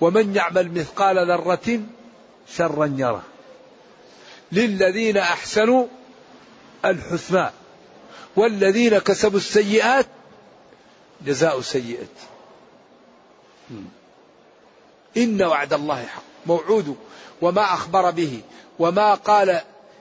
ومن 0.00 0.36
يعمل 0.36 0.72
مثقال 0.72 1.30
ذرة 1.30 1.80
شرا 2.56 2.94
يره 2.96 3.22
للذين 4.52 5.16
أحسنوا 5.16 5.86
الحسنى. 6.84 7.50
والذين 8.36 8.98
كسبوا 8.98 9.38
السيئات 9.38 10.06
جزاء 11.26 11.60
سيئة 11.60 12.06
إن 15.16 15.42
وعد 15.42 15.72
الله 15.72 16.06
حق. 16.06 16.22
موعود 16.46 16.96
وما 17.42 17.62
أخبر 17.62 18.10
به 18.10 18.42
وما 18.78 19.14
قال 19.14 19.60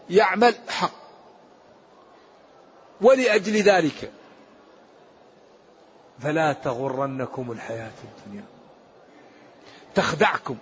يعمل 0.10 0.56
حق. 0.68 0.92
ولأجل 3.02 3.54
ذلك 3.54 4.12
فلا 6.20 6.54
تغرنكم 6.54 7.52
الحياة 7.52 7.92
الدنيا. 8.04 8.46
تخدعكم 9.96 10.58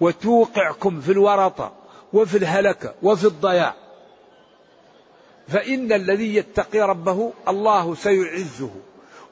وتوقعكم 0.00 1.00
في 1.00 1.12
الورطة 1.12 1.72
وفي 2.12 2.38
الهلكة 2.38 2.94
وفي 3.02 3.24
الضياع. 3.24 3.74
فإن 5.48 5.92
الذي 5.92 6.34
يتقي 6.34 6.80
ربه 6.80 7.32
الله 7.48 7.94
سيعزه 7.94 8.70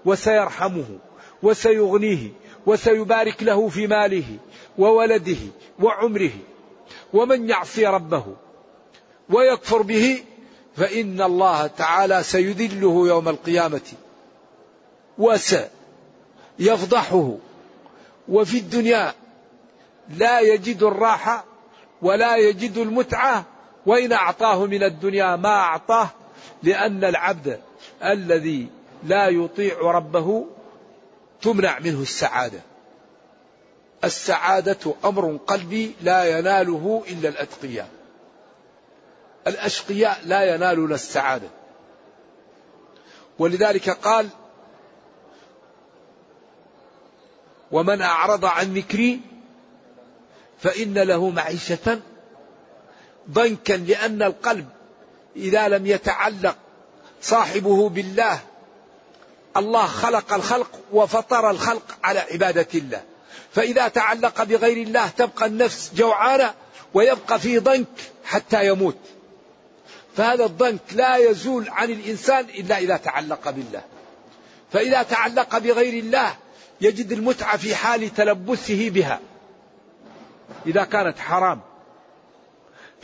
وسيرحمه 0.05 0.99
وسيغنيه 1.43 2.29
وسيبارك 2.67 3.43
له 3.43 3.69
في 3.69 3.87
ماله 3.87 4.37
وولده 4.79 5.37
وعمره 5.81 6.33
ومن 7.13 7.49
يعصي 7.49 7.87
ربه 7.87 8.25
ويكفر 9.31 9.83
به 9.83 10.23
فإن 10.77 11.23
الله 11.23 11.67
تعالى 11.67 12.23
سيذله 12.23 13.09
يوم 13.09 13.29
القيامة 13.29 13.93
وسيفضحه. 16.59 17.37
وفي 18.29 18.59
الدنيا 18.59 19.15
لا 20.09 20.41
يجد 20.41 20.83
الراحة 20.83 21.45
ولا 22.03 22.37
يجد 22.37 22.79
المتعة 22.79 23.45
وإن 23.87 24.13
أعطاه 24.13 24.67
من 24.67 24.83
الدنيا 24.83 25.37
ما 25.37 25.49
أعطاه 25.49 26.09
لأن 26.63 27.05
العبد 27.05 27.61
الذي 28.05 28.69
لا 29.05 29.29
يطيع 29.29 29.81
ربه 29.81 30.47
تمنع 31.43 31.79
منه 31.79 32.03
السعادة. 32.03 32.61
السعادة 34.05 34.95
أمر 35.05 35.37
قلبي 35.47 35.95
لا 36.03 36.39
يناله 36.39 37.05
إلا 37.09 37.29
الأتقياء. 37.29 37.89
الأشقياء 39.47 40.21
لا 40.25 40.55
ينالون 40.55 40.93
السعادة. 40.93 41.49
ولذلك 43.39 43.91
قال 43.91 44.29
ومن 47.73 48.03
أعرض 48.03 48.45
عن 48.45 48.75
ذكري 48.75 49.21
فإن 50.59 50.99
له 50.99 51.31
معيشة 51.31 52.01
ضنكا 53.31 53.73
لأن 53.73 54.23
القلب 54.23 54.69
إذا 55.37 55.69
لم 55.69 55.87
يتعلق 55.87 56.57
صاحبه 57.23 57.89
بالله 57.89 58.41
الله 59.57 59.87
خلق 59.87 60.35
الخلق 60.35 60.81
وفطر 60.93 61.51
الخلق 61.51 61.99
على 62.05 62.19
عبادة 62.19 62.67
الله. 62.75 63.03
فإذا 63.53 63.89
تعلق 63.89 64.43
بغير 64.43 64.87
الله 64.87 65.09
تبقى 65.09 65.47
النفس 65.47 65.93
جوعانة 65.95 66.55
ويبقى 66.95 67.41
في 67.41 67.59
ضنك 67.59 67.87
حتى 68.25 68.67
يموت. 68.67 68.97
فهذا 70.17 70.45
الضنك 70.45 70.81
لا 70.93 71.17
يزول 71.17 71.69
عن 71.69 71.91
الإنسان 71.91 72.45
إلا 72.45 72.79
إذا 72.79 72.97
تعلق 72.97 73.51
بالله. 73.51 73.83
فإذا 74.73 75.03
تعلق 75.03 75.59
بغير 75.59 76.03
الله 76.03 76.35
يجد 76.81 77.13
المتعة 77.13 77.57
في 77.57 77.75
حال 77.75 78.15
تلبسه 78.15 78.91
بها. 78.91 79.21
إذا 80.67 80.85
كانت 80.85 81.19
حرام. 81.19 81.61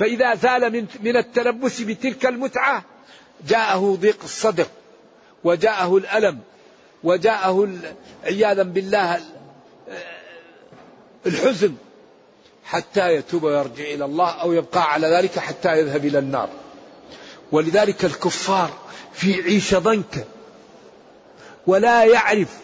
فإذا 0.00 0.34
زال 0.34 0.72
من, 0.72 0.86
من 1.00 1.16
التلبس 1.16 1.80
بتلك 1.80 2.26
المتعة 2.26 2.84
جاءه 3.48 3.96
ضيق 4.00 4.18
الصدر 4.24 4.66
وجاءه 5.44 5.96
الألم 5.96 6.38
وجاءه 7.04 7.68
عياذا 8.24 8.62
بالله 8.62 9.20
الحزن 11.26 11.74
حتى 12.64 13.14
يتوب 13.14 13.42
ويرجع 13.42 13.84
إلى 13.84 14.04
الله 14.04 14.30
أو 14.30 14.52
يبقى 14.52 14.92
على 14.92 15.06
ذلك 15.06 15.38
حتى 15.38 15.78
يذهب 15.78 16.04
إلى 16.04 16.18
النار. 16.18 16.48
ولذلك 17.52 18.04
الكفار 18.04 18.70
في 19.12 19.42
عيشة 19.42 19.78
ضنكة 19.78 20.24
ولا 21.66 22.04
يعرف 22.04 22.58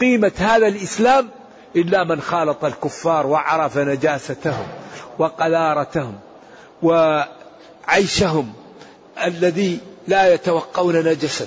قيمة 0.00 0.32
هذا 0.36 0.66
الإسلام 0.66 1.28
إلا 1.76 2.04
من 2.04 2.20
خالط 2.20 2.64
الكفار 2.64 3.26
وعرف 3.26 3.78
نجاستهم 3.78 4.66
وقذارتهم. 5.18 6.18
وعيشهم 6.82 8.52
الذي 9.24 9.80
لا 10.08 10.34
يتوقون 10.34 10.96
نجسا 10.96 11.46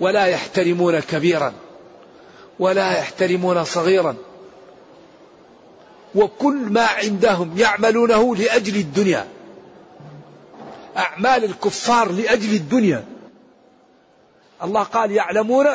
ولا 0.00 0.26
يحترمون 0.26 1.00
كبيرا 1.00 1.52
ولا 2.58 2.98
يحترمون 2.98 3.64
صغيرا 3.64 4.16
وكل 6.14 6.56
ما 6.56 6.86
عندهم 6.86 7.58
يعملونه 7.58 8.36
لأجل 8.36 8.76
الدنيا. 8.76 9.26
أعمال 10.96 11.44
الكفار 11.44 12.12
لأجل 12.12 12.54
الدنيا. 12.54 13.04
الله 14.62 14.82
قال 14.82 15.10
يعلمون 15.10 15.66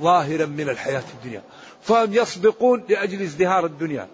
ظاهرا 0.00 0.46
من 0.46 0.68
الحياة 0.68 1.02
الدنيا. 1.14 1.42
فهم 1.82 2.14
يسبقون 2.14 2.84
لأجل 2.88 3.22
ازدهار 3.22 3.66
الدنيا. 3.66 4.08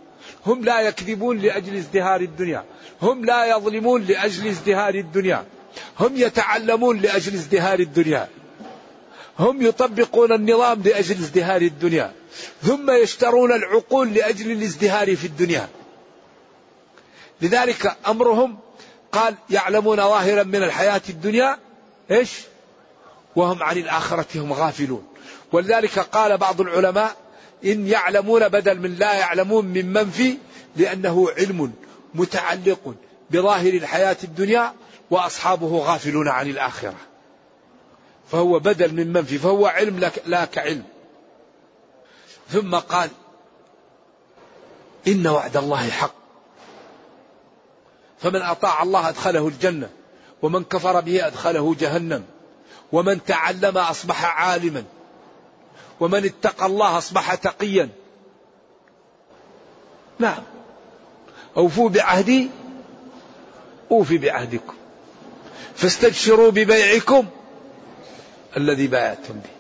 هم 0.47 0.65
لا 0.65 0.81
يكذبون 0.81 1.39
لأجل 1.39 1.77
ازدهار 1.77 2.21
الدنيا. 2.21 2.65
هم 3.03 3.25
لا 3.25 3.57
يظلمون 3.57 4.03
لأجل 4.03 4.49
ازدهار 4.49 4.95
الدنيا. 4.95 5.45
هم 6.01 6.17
يتعلمون 6.17 7.01
لأجل 7.01 7.35
ازدهار 7.35 7.81
الدنيا. 7.81 8.29
هم 9.39 9.63
يطبقون 9.63 10.33
النظام 10.33 10.83
لأجل 10.83 11.15
ازدهار 11.15 11.63
الدنيا. 11.63 12.13
ثم 12.63 12.91
يشترون 12.91 13.53
العقول 13.53 14.15
لأجل 14.15 14.51
الازدهار 14.51 15.17
في 15.17 15.27
الدنيا. 15.27 15.69
لذلك 17.41 17.97
أمرهم 18.07 18.59
قال 19.13 19.35
يعلمون 19.51 19.97
ظاهرا 19.97 20.43
من 20.43 20.63
الحياة 20.63 21.03
الدنيا 21.09 21.59
إيش؟ 22.11 22.31
وهم 23.37 23.63
عن 23.63 23.77
الآخرة 23.79 24.27
هم 24.35 24.53
غافلون. 24.53 25.07
ولذلك 25.53 25.99
قال 25.99 26.39
بعض 26.39 26.61
العلماء 26.61 27.17
إن 27.65 27.87
يعلمون 27.87 28.49
بدل 28.49 28.81
من 28.81 28.95
لا 28.95 29.15
يعلمون 29.15 29.65
من 29.65 29.93
منفي 29.93 30.39
لأنه 30.77 31.31
علم 31.31 31.73
متعلق 32.15 32.95
بظاهر 33.31 33.73
الحياة 33.73 34.17
الدنيا 34.25 34.75
وأصحابه 35.11 35.79
غافلون 35.79 36.29
عن 36.29 36.51
الآخرة. 36.51 36.95
فهو 38.33 38.59
بدل 38.59 38.95
من 38.95 39.13
منفي 39.13 39.39
فهو 39.39 39.67
علم 39.67 40.11
لا 40.27 40.45
كعلم 40.45 40.83
ثم 42.49 42.75
قال 42.75 43.11
إن 45.09 45.27
وعد 45.27 45.57
الله 45.57 45.91
حق. 45.91 46.15
فمن 48.19 48.43
أطاع 48.43 48.83
الله 48.83 49.09
أدخله 49.09 49.49
الجنة 49.49 49.91
ومن 50.43 50.65
كفر 50.65 51.01
به 51.01 51.27
أدخله 51.27 51.75
جهنم 51.79 52.25
ومن 52.93 53.25
تعلم 53.25 53.79
أصبح 53.79 54.25
عالما 54.25 54.85
ومن 56.01 56.25
اتقى 56.25 56.67
الله 56.67 56.99
أصبح 56.99 57.35
تقيا. 57.35 57.89
نعم. 60.19 60.43
أوفوا 61.57 61.89
بعهدي 61.89 62.51
أوفي 63.91 64.19
بعهدكم. 64.19 64.75
فاستبشروا 65.75 66.51
ببيعكم 66.51 67.27
الذي 68.57 68.87
بايعتم 68.87 69.35
به. 69.35 69.57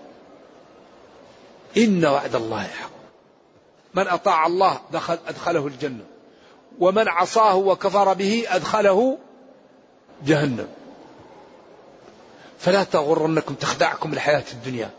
إن 1.82 2.05
وعد 2.05 2.34
الله 2.34 2.62
حق. 2.62 2.91
من 3.95 4.09
أطاع 4.09 4.47
الله 4.47 4.80
دخل 4.93 5.18
أدخله 5.26 5.66
الجنة. 5.66 6.05
ومن 6.78 7.09
عصاه 7.09 7.57
وكفر 7.57 8.12
به 8.14 8.45
أدخله 8.49 9.18
جهنم. 10.26 10.68
فلا 12.59 12.84
تغرنكم 12.84 13.55
تخدعكم 13.55 14.12
الحياة 14.12 14.45
الدنيا. 14.53 14.91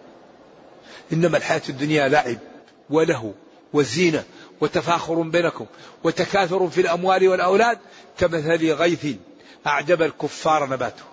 إنما 1.14 1.38
الحياة 1.38 1.62
الدنيا 1.70 2.08
لعب 2.08 2.38
وله 2.90 3.34
وزينة 3.74 4.24
وتفاخر 4.62 5.22
بينكم 5.22 5.66
وتكاثر 6.04 6.70
في 6.70 6.82
الأموال 6.82 7.28
والأولاد 7.28 7.80
كمثل 8.18 8.72
غيث 8.72 9.08
أعجب 9.68 10.02
الكفار 10.02 10.70
نباته. 10.70 11.04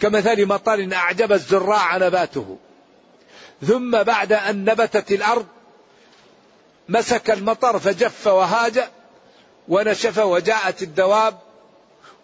كمثل 0.00 0.46
مطر 0.46 0.88
أعجب 0.92 1.32
الزراع 1.32 1.96
نباته. 1.96 2.58
ثم 3.66 4.02
بعد 4.02 4.32
أن 4.32 4.64
نبتت 4.64 5.12
الأرض 5.12 5.46
مسك 6.88 7.30
المطر 7.30 7.78
فجف 7.78 8.26
وهاج 8.26 8.84
ونشف 9.68 10.18
وجاءت 10.18 10.82
الدواب 10.82 11.38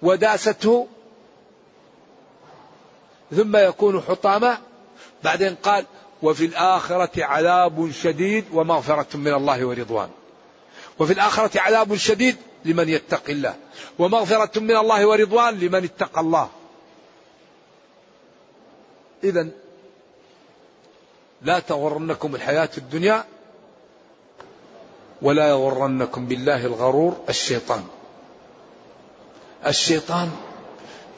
وداسته 0.02 0.88
ثم 3.36 3.56
يكون 3.56 4.00
حطاما. 4.00 4.58
بعدين 5.24 5.54
قال 5.54 5.86
وفي 6.22 6.44
الآخرة 6.44 7.24
عذاب 7.24 7.90
شديد 7.90 8.44
ومغفرة 8.52 9.16
من 9.16 9.34
الله 9.34 9.64
ورضوان. 9.64 10.08
وفي 10.98 11.12
الآخرة 11.12 11.60
عذاب 11.60 11.96
شديد 11.96 12.36
لمن 12.64 12.88
يتقي 12.88 13.32
الله. 13.32 13.54
ومغفرة 13.98 14.60
من 14.60 14.76
الله 14.76 15.06
ورضوان 15.06 15.58
لمن 15.58 15.84
اتقى 15.84 16.20
الله. 16.20 16.48
إذا 19.24 19.48
لا 21.42 21.58
تغرنكم 21.58 22.34
الحياة 22.34 22.70
الدنيا 22.78 23.24
ولا 25.22 25.48
يغرنكم 25.48 26.26
بالله 26.26 26.66
الغرور 26.66 27.16
الشيطان. 27.28 27.84
الشيطان 29.66 30.30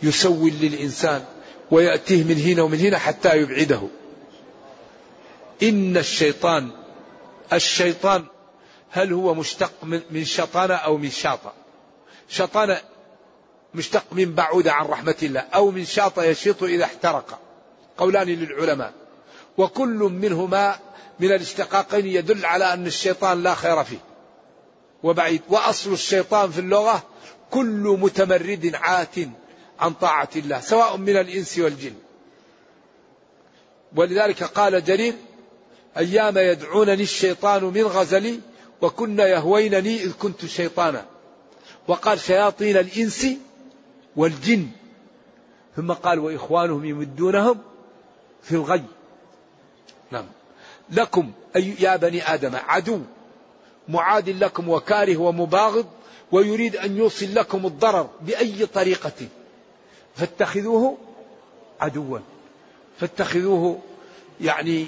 يسول 0.03 0.51
للإنسان 0.51 1.25
ويأتيه 1.71 2.25
من 2.25 2.41
هنا 2.41 2.63
ومن 2.63 2.79
هنا 2.79 2.99
حتى 2.99 3.37
يبعده. 3.37 3.83
إن 5.63 5.97
الشيطان 5.97 6.71
الشيطان 7.53 8.25
هل 8.91 9.13
هو 9.13 9.35
مشتق 9.35 9.73
من 10.11 10.25
شطانة 10.25 10.75
أو 10.75 10.97
من 10.97 11.11
شاطة 11.11 11.53
شطانة 12.29 12.81
مشتق 13.75 14.05
من 14.13 14.35
بعود 14.35 14.69
عن 14.69 14.87
رحمة 14.87 15.17
الله 15.23 15.41
أو 15.41 15.71
من 15.71 15.85
شاطة 15.85 16.25
يشيط 16.25 16.63
إذا 16.63 16.85
احترق. 16.85 17.39
قولان 17.99 18.27
للعلماء. 18.27 18.93
وكل 19.59 19.99
منهما 19.99 20.79
من 21.21 21.33
الاشتقاقين 21.33 22.07
يدل 22.07 22.45
على 22.47 22.73
أن 22.73 22.87
الشيطان 22.87 23.43
لا 23.43 23.55
خير 23.55 23.85
فيه. 23.85 23.99
وبعيد. 25.03 25.43
وأصل 25.49 25.93
الشيطان 25.93 26.51
في 26.51 26.59
اللغة 26.59 27.03
كل 27.51 27.97
متمرد 28.01 28.75
عات 28.75 29.15
عن 29.81 29.93
طاعة 29.93 30.29
الله 30.37 30.61
سواء 30.61 30.97
من 30.97 31.17
الإنس 31.17 31.59
والجن. 31.59 31.95
ولذلك 33.97 34.43
قال 34.43 34.85
جرير 34.85 35.15
أيام 35.97 36.39
يدعونني 36.39 37.03
الشيطان 37.03 37.65
من 37.65 37.83
غزلي 37.83 38.41
وكن 38.83 39.19
يهوينني 39.19 40.03
إذ 40.03 40.13
كنت 40.13 40.47
شيطانا. 40.47 41.05
وقال 41.89 42.21
شياطين 42.21 42.77
الإنس 42.77 43.27
والجن. 44.17 44.69
ثم 45.77 45.93
قال 45.93 46.19
وإخوانهم 46.19 46.85
يمدونهم 46.85 47.59
في 48.43 48.53
الغي. 48.53 48.85
نعم. 50.11 50.27
لكم 50.91 51.33
أي 51.57 51.75
يا 51.81 51.97
بني 51.97 52.35
آدم 52.35 52.57
عدو. 52.57 53.01
معاد 53.89 54.29
لكم 54.29 54.69
وكاره 54.69 55.17
ومباغض 55.17 55.87
ويريد 56.33 56.77
أن 56.77 56.97
يوصل 56.97 57.35
لكم 57.35 57.67
الضرر 57.67 58.11
بأي 58.21 58.67
طريقة. 58.67 59.29
فاتخذوه 60.17 60.99
عدوا. 61.81 62.19
فاتخذوه 62.99 63.79
يعني 64.41 64.87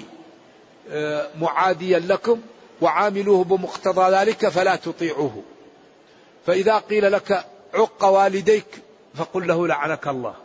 معاديا 1.39 1.99
لكم 1.99 2.41
وعاملوه 2.81 3.43
بمقتضى 3.43 4.15
ذلك 4.15 4.49
فلا 4.49 4.75
تطيعوه. 4.75 5.43
فإذا 6.45 6.77
قيل 6.77 7.11
لك 7.11 7.45
عق 7.73 8.05
والديك 8.05 8.65
فقل 9.15 9.47
له 9.47 9.67
لعنك 9.67 10.07
الله. 10.07 10.35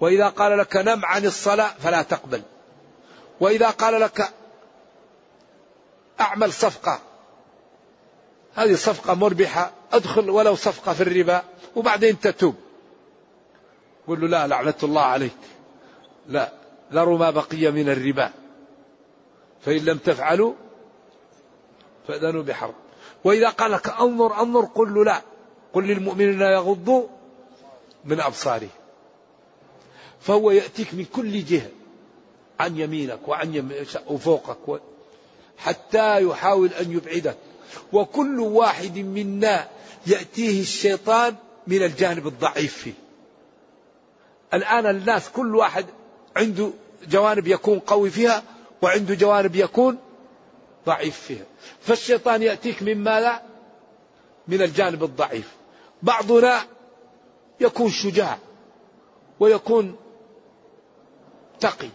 وإذا 0.00 0.28
قال 0.28 0.58
لك 0.58 0.76
نم 0.76 1.04
عن 1.04 1.24
الصلاة 1.24 1.74
فلا 1.82 2.02
تقبل. 2.02 2.42
وإذا 3.40 3.70
قال 3.70 4.00
لك 4.00 4.32
أعمل 6.20 6.52
صفقة 6.52 7.00
هذه 8.54 8.74
صفقة 8.74 9.14
مربحة 9.14 9.70
أدخل 9.92 10.30
ولو 10.30 10.54
صفقة 10.54 10.92
في 10.92 11.02
الربا 11.02 11.42
وبعدين 11.76 12.20
تتوب. 12.20 12.54
قل 14.08 14.20
له 14.20 14.26
لا 14.26 14.46
لعنة 14.46 14.74
الله 14.82 15.02
عليك. 15.02 15.36
لا 16.28 16.52
ذروا 16.92 17.18
ما 17.18 17.30
بقي 17.30 17.70
من 17.70 17.88
الربا. 17.88 18.30
فإن 19.64 19.84
لم 19.84 19.98
تفعلوا 19.98 20.52
فأذنوا 22.08 22.42
بحرب. 22.42 22.74
وإذا 23.24 23.48
قال 23.48 23.72
لك 23.72 23.88
أنظر 23.88 24.40
أنظر 24.40 24.64
قل 24.64 24.94
له 24.94 25.04
لا. 25.04 25.22
قل 25.72 25.86
للمؤمنين 25.86 26.40
يغضوا 26.40 27.06
من 28.04 28.20
أبصارهم. 28.20 28.68
فهو 30.20 30.50
يأتيك 30.50 30.94
من 30.94 31.04
كل 31.04 31.44
جهة 31.44 31.70
عن 32.60 32.78
يمينك 32.78 33.28
وعن 33.28 33.54
يمينك 33.54 34.02
وفوقك 34.06 34.82
حتى 35.58 36.22
يحاول 36.22 36.68
أن 36.68 36.92
يبعدك. 36.92 37.36
وكل 37.92 38.40
واحد 38.40 38.98
منا 38.98 39.68
يأتيه 40.06 40.60
الشيطان 40.60 41.34
من 41.66 41.82
الجانب 41.82 42.26
الضعيف 42.26 42.76
فيه. 42.76 42.92
الآن 44.54 44.86
الناس 44.86 45.28
كل 45.28 45.56
واحد 45.56 45.86
عنده 46.36 46.70
جوانب 47.08 47.46
يكون 47.46 47.78
قوي 47.78 48.10
فيها 48.10 48.42
وعنده 48.82 49.14
جوانب 49.14 49.56
يكون 49.56 49.98
ضعيف 50.86 51.20
فيها. 51.20 51.44
فالشيطان 51.80 52.42
يأتيك 52.42 52.82
من 52.82 52.98
ماذا 52.98 53.42
من 54.48 54.62
الجانب 54.62 55.04
الضعيف. 55.04 55.54
بعضنا 56.02 56.64
يكون 57.60 57.90
شجاع 57.90 58.38
ويكون 59.40 59.96
تقي 61.60 61.88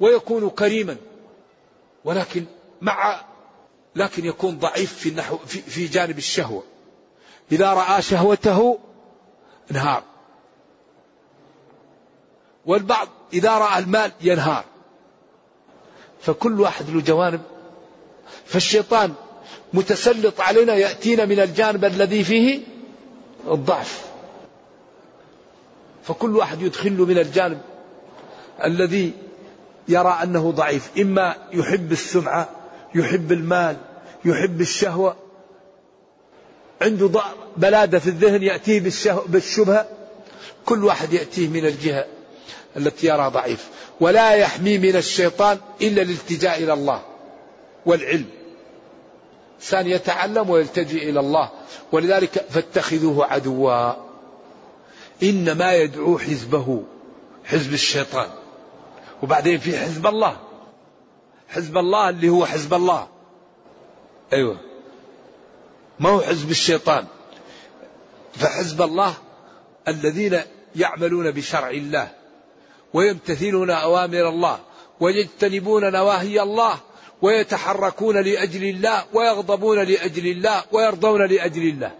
ويكون 0.00 0.50
كريما 0.50 0.96
ولكن 2.04 2.44
مع 2.80 3.20
لكن 3.96 4.24
يكون 4.24 4.58
ضعيف 4.58 4.94
في 4.94 5.08
النحو 5.08 5.36
في, 5.36 5.60
في 5.60 5.86
جانب 5.86 6.18
الشهوة. 6.18 6.62
إذا 7.52 7.72
رأى 7.72 8.02
شهوته 8.02 8.78
انهار. 9.70 10.02
والبعض 12.66 13.08
إذا 13.32 13.58
رأى 13.58 13.78
المال 13.78 14.12
ينهار. 14.20 14.64
فكل 16.20 16.60
واحد 16.60 16.90
له 16.90 17.00
جوانب. 17.00 17.40
فالشيطان 18.44 19.12
متسلط 19.72 20.40
علينا 20.40 20.74
يأتينا 20.74 21.24
من 21.24 21.40
الجانب 21.40 21.84
الذي 21.84 22.24
فيه 22.24 22.60
الضعف. 23.50 24.06
فكل 26.04 26.36
واحد 26.36 26.62
يدخل 26.62 26.92
من 26.92 27.18
الجانب 27.18 27.60
الذي 28.64 29.12
يرى 29.88 30.18
أنه 30.22 30.50
ضعيف. 30.50 30.90
إما 30.98 31.36
يحب 31.52 31.92
السمعة 31.92 32.48
يحب 32.94 33.32
المال 33.32 33.76
يحب 34.24 34.60
الشهوة. 34.60 35.16
عنده 36.82 37.10
بلادة 37.56 37.98
في 37.98 38.06
الذهن 38.06 38.42
يأتيه 38.42 38.80
بالشبهة. 39.26 39.88
كل 40.66 40.84
واحد 40.84 41.12
يأتيه 41.12 41.48
من 41.48 41.66
الجهة. 41.66 42.06
التي 42.76 43.06
يرى 43.06 43.28
ضعيف. 43.28 43.68
ولا 44.00 44.34
يحمي 44.34 44.78
من 44.78 44.96
الشيطان 44.96 45.58
إلا 45.82 46.02
الالتجاء 46.02 46.62
إلى 46.62 46.72
الله 46.72 47.02
والعلم. 47.86 48.26
إنسان 49.56 49.86
يتعلم 49.86 50.50
ويلتجئ 50.50 51.10
إلى 51.10 51.20
الله. 51.20 51.50
ولذلك 51.92 52.44
فاتخذوه 52.50 53.26
عدوا. 53.26 53.92
إنما 55.22 55.74
يدعو 55.74 56.18
حزبه 56.18 56.82
حزب 57.44 57.72
الشيطان. 57.72 58.28
وبعدين 59.22 59.58
في 59.58 59.78
حزب 59.78 60.06
الله. 60.06 60.36
حزب 61.48 61.78
الله 61.78 62.08
اللي 62.08 62.28
هو 62.28 62.46
حزب 62.46 62.74
الله. 62.74 63.08
أيوة. 64.32 64.60
ما 66.00 66.10
هو 66.10 66.20
حزب 66.20 66.50
الشيطان. 66.50 67.04
فحزب 68.34 68.82
الله 68.82 69.14
الذين 69.88 70.40
يعملون 70.76 71.30
بشرع 71.30 71.70
الله. 71.70 72.08
ويمتثلون 72.94 73.70
أوامر 73.70 74.28
الله 74.28 74.58
ويجتنبون 75.00 75.92
نواهي 75.92 76.42
الله 76.42 76.78
ويتحركون 77.22 78.16
لأجل 78.16 78.64
الله 78.64 79.04
ويغضبون 79.12 79.78
لأجل 79.78 80.26
الله 80.26 80.64
ويرضون 80.72 81.26
لأجل 81.26 81.62
الله. 81.62 81.90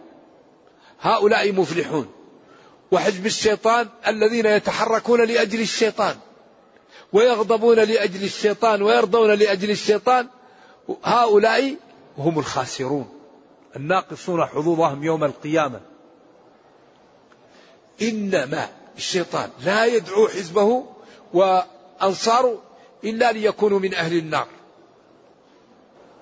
هؤلاء 1.01 1.53
مفلحون. 1.53 2.07
وحزب 2.91 3.26
الشيطان 3.26 3.89
الذين 4.07 4.47
يتحركون 4.47 5.24
لأجل 5.24 5.61
الشيطان 5.61 6.16
ويغضبون 7.12 7.76
لأجل 7.76 8.24
الشيطان 8.24 8.82
ويرضون 8.82 9.30
لأجل 9.30 9.70
الشيطان 9.70 10.28
هؤلاء 11.05 11.76
هم 12.18 12.39
الخاسرون. 12.39 13.09
الناقصون 13.76 14.45
حظوظهم 14.45 15.05
يوم 15.05 15.24
القيامة. 15.24 15.80
إنما 18.03 18.68
الشيطان 18.97 19.51
لا 19.65 19.85
يدعو 19.85 20.29
حزبه 20.29 20.85
وأنصاره 21.35 22.63
إلا 23.05 23.33
ليكونوا 23.33 23.79
من 23.79 23.95
أهل 23.95 24.19
النار. 24.19 24.47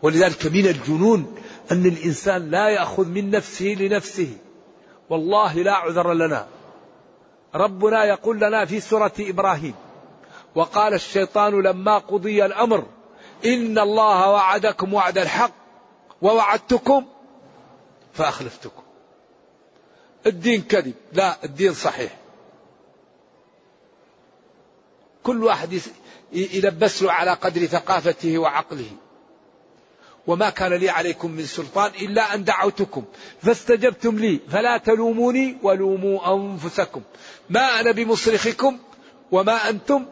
ولذلك 0.02 0.46
من 0.46 0.66
الجنون 0.66 1.34
أن 1.72 1.86
الإنسان 1.86 2.50
لا 2.50 2.68
يأخذ 2.68 3.06
من 3.06 3.30
نفسه 3.30 3.64
لنفسه. 3.64 4.36
والله 5.10 5.54
لا 5.54 5.72
عذر 5.72 6.12
لنا. 6.12 6.46
ربنا 7.54 8.04
يقول 8.04 8.36
لنا 8.36 8.64
في 8.64 8.80
سورة 8.80 9.12
إبراهيم 9.20 9.74
وقال 10.54 10.94
الشيطان 10.94 11.62
لما 11.62 11.98
قضي 11.98 12.44
الأمر 12.44 12.86
إن 13.44 13.78
الله 13.78 14.30
وعدكم 14.30 14.94
وعد 14.94 15.18
الحق 15.18 15.52
ووعدتكم 16.22 17.06
فأخلفتكم. 18.12 18.82
الدين 20.26 20.62
كذب. 20.62 20.94
لا 21.12 21.44
الدين 21.44 21.74
صحيح. 21.74 22.23
كل 25.24 25.44
واحد 25.44 25.80
يلبس 26.32 27.02
له 27.02 27.12
على 27.12 27.30
قدر 27.30 27.66
ثقافته 27.66 28.38
وعقله. 28.38 28.90
وما 30.26 30.50
كان 30.50 30.72
لي 30.72 30.88
عليكم 30.88 31.30
من 31.30 31.46
سلطان 31.46 31.92
إلا 32.02 32.34
أن 32.34 32.44
دعوتكم. 32.44 33.04
فاستجبتم 33.42 34.18
لي. 34.18 34.40
فلا 34.50 34.78
تلوموني 34.78 35.58
ولوموا 35.62 36.34
أنفسكم. 36.34 37.02
ما 37.50 37.80
أنا 37.80 37.92
بمصرخكم 37.92 38.78
وما 39.32 39.68
أنتم 39.68 40.06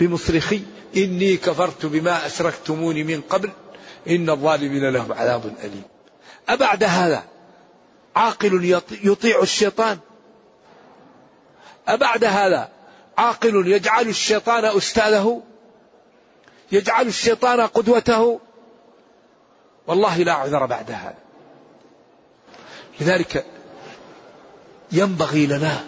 بمصرخي. 0.00 0.62
إني 0.96 1.36
كفرت 1.36 1.86
بما 1.86 2.26
أشركتموني 2.26 3.04
من 3.04 3.20
قبل. 3.20 3.50
إن 4.08 4.30
الظالمين 4.30 4.90
لهم 4.90 5.12
عذاب 5.12 5.54
أليم. 5.64 5.82
أبعد 6.48 6.84
هذا. 6.84 7.24
عاقل 8.16 8.80
يطيع 9.04 9.42
الشيطان. 9.42 9.98
أبعد 11.88 12.24
هذا. 12.24 12.75
عاقل 13.18 13.66
يجعل 13.66 14.08
الشيطان 14.08 14.64
أستاذه 14.64 15.42
يجعل 16.72 17.06
الشيطان 17.06 17.60
قدوته. 17.60 18.40
والله 19.86 20.18
لا 20.18 20.32
عذر 20.32 20.66
بعد 20.66 20.90
هذا. 20.90 21.18
لذلك 23.00 23.46
ينبغي 24.92 25.46
لنا 25.46 25.84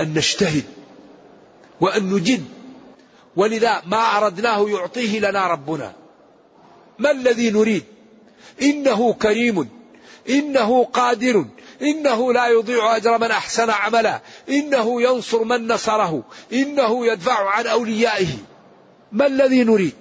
أن 0.00 0.14
نجتهد 0.14 0.64
وأن 1.80 2.14
نجد 2.14 2.44
ولذا 3.36 3.82
ما 3.86 4.16
أردناه 4.16 4.68
يعطيه 4.68 5.20
لنا 5.20 5.46
ربنا. 5.46 5.92
ما 6.98 7.10
الذي 7.10 7.50
نريد؟ 7.50 7.84
إنه 8.62 9.12
كريم 9.12 9.68
إنه 10.28 10.84
قادر 10.84 11.46
إنه 11.82 12.32
لا 12.32 12.46
يضيع 12.46 12.96
أجر 12.96 13.18
من 13.18 13.30
أحسن 13.30 13.70
عملا 13.70 14.20
إنه 14.48 15.02
ينصر 15.02 15.44
من 15.44 15.72
نصره. 15.72 16.22
إنه 16.52 17.06
يدفع 17.06 17.50
عن 17.50 17.66
أوليائه. 17.66 18.28
ما 19.12 19.26
الذي 19.26 19.64
نريد؟ 19.64 19.94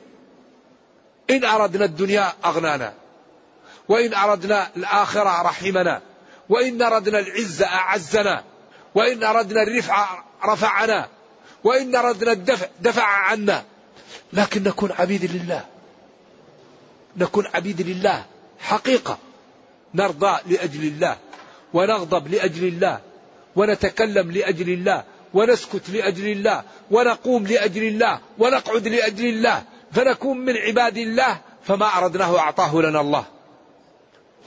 إن 1.29 1.45
أردنا 1.45 1.85
الدنيا 1.85 2.33
أغنانا. 2.45 2.93
وإن 3.87 4.13
أردنا 4.13 4.69
الآخرة 4.77 5.41
رحمنا. 5.41 6.01
وإن 6.49 6.81
أردنا 6.81 7.19
العزة 7.19 7.65
أعزنا. 7.65 8.43
وإن 8.95 9.23
أردنا 9.23 9.63
الرفع 9.63 10.23
رفعنا. 10.45 11.07
وإن 11.63 11.95
أردنا 11.95 12.31
الدفع 12.31 12.67
دفع 12.79 13.03
عنا. 13.03 13.63
لكن 14.33 14.63
نكون 14.63 14.91
عبيد 14.91 15.31
لله. 15.35 15.65
نكون 17.17 17.47
عبيد 17.53 17.81
لله. 17.81 18.25
حقيقة. 18.59 19.17
نرضى 19.93 20.37
لأجل 20.45 20.83
الله. 20.83 21.17
ونغضب 21.73 22.27
لأجل 22.27 22.67
الله 22.67 22.99
ونتكلم 23.55 24.31
لأجل 24.31 24.69
الله 24.69 25.03
ونسكت 25.33 25.89
لأجل 25.89 26.27
الله 26.27 26.63
ونقوم 26.91 27.47
لأجل 27.47 27.83
الله 27.83 28.19
ونقعد 28.37 28.87
لأجل 28.87 29.25
الله 29.25 29.63
فنكون 29.91 30.37
من 30.37 30.57
عباد 30.57 30.97
الله 30.97 31.41
فما 31.63 31.97
أردناه 31.97 32.39
أعطاه 32.39 32.81
لنا 32.81 33.01
الله. 33.01 33.25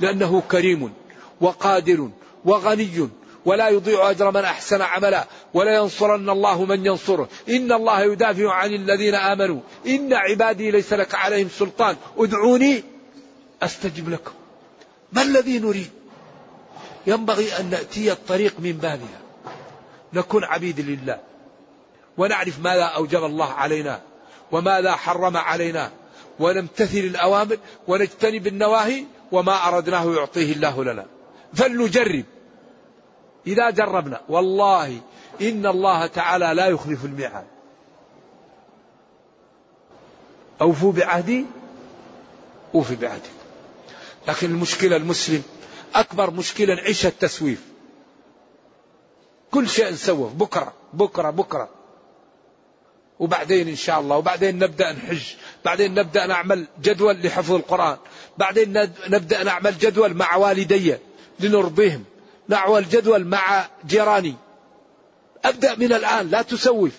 لأنه 0.00 0.42
كريم 0.50 0.92
وقادر 1.40 2.08
وغني 2.44 3.08
ولا 3.44 3.68
يضيع 3.68 4.10
أجر 4.10 4.30
من 4.30 4.44
أحسن 4.44 4.82
عملا 4.82 5.26
ولا 5.54 5.76
ينصرن 5.76 6.30
الله 6.30 6.64
من 6.64 6.86
ينصره 6.86 7.28
إن 7.48 7.72
الله 7.72 8.00
يدافع 8.00 8.52
عن 8.52 8.74
الذين 8.74 9.14
آمنوا. 9.14 9.60
إن 9.86 10.12
عبادي 10.12 10.70
ليس 10.70 10.92
لك 10.92 11.14
عليهم 11.14 11.48
سلطان. 11.48 11.96
ادعوني 12.18 12.84
أستجب 13.62 14.08
لكم. 14.08 14.32
ما 15.12 15.22
الذي 15.22 15.58
نريد؟ 15.58 15.90
ينبغي 17.06 17.58
أن 17.60 17.70
نأتي 17.70 18.12
الطريق 18.12 18.54
من 18.58 18.72
بابها. 18.72 19.20
نكون 20.12 20.44
عبيد 20.44 20.80
لله. 20.80 21.20
ونعرف 22.18 22.58
ماذا 22.58 22.84
أوجب 22.84 23.24
الله 23.24 23.52
علينا 23.52 24.00
وماذا 24.52 24.92
حرم 24.92 25.36
علينا. 25.36 25.90
ونمتثل 26.40 26.98
الأوامر 26.98 27.58
ونجتنب 27.88 28.46
النواهي 28.46 29.04
وما 29.32 29.68
أردناه 29.68 30.14
يعطيه 30.14 30.52
الله 30.52 30.84
لنا. 30.84 31.06
فلنجرب. 31.54 32.24
إذا 33.46 33.70
جربنا 33.70 34.20
والله 34.28 35.00
إن 35.40 35.66
الله 35.66 36.06
تعالى 36.06 36.52
لا 36.54 36.66
يخلف 36.66 37.04
الميعاد. 37.04 37.44
أوفوا 40.62 40.92
بعهدي 40.92 41.46
أوفي 42.74 42.96
بعهدي 42.96 43.30
لكن 44.28 44.50
المشكلة 44.50 44.96
المسلم 44.96 45.42
أكبر 45.94 46.30
مشكلة 46.30 46.74
نعيشها 46.74 47.08
التسويف. 47.08 47.62
كل 49.50 49.68
شيء 49.68 49.92
نسوف 49.92 50.32
بكرة 50.32 50.72
بكرة 50.92 51.30
بكرة. 51.30 51.68
وبعدين 53.18 53.68
إن 53.68 53.76
شاء 53.76 54.00
الله 54.00 54.16
وبعدين 54.16 54.58
نبدأ 54.58 54.92
نحج 54.92 55.22
بعدين 55.64 55.94
نبدأ 55.94 56.26
نعمل 56.26 56.66
جدول 56.82 57.22
لحفظ 57.22 57.52
القرآن 57.52 57.96
بعدين 58.38 58.72
نبدأ 59.08 59.42
نعمل 59.42 59.78
جدول 59.78 60.14
مع 60.14 60.36
والدي 60.36 60.96
لنرضيهم 61.40 62.04
نعمل 62.48 62.88
جدول 62.88 63.24
مع 63.24 63.66
جيراني. 63.86 64.34
أبدأ 65.44 65.74
من 65.74 65.92
الآن 65.92 66.30
لا 66.30 66.42
تسوف. 66.42 66.92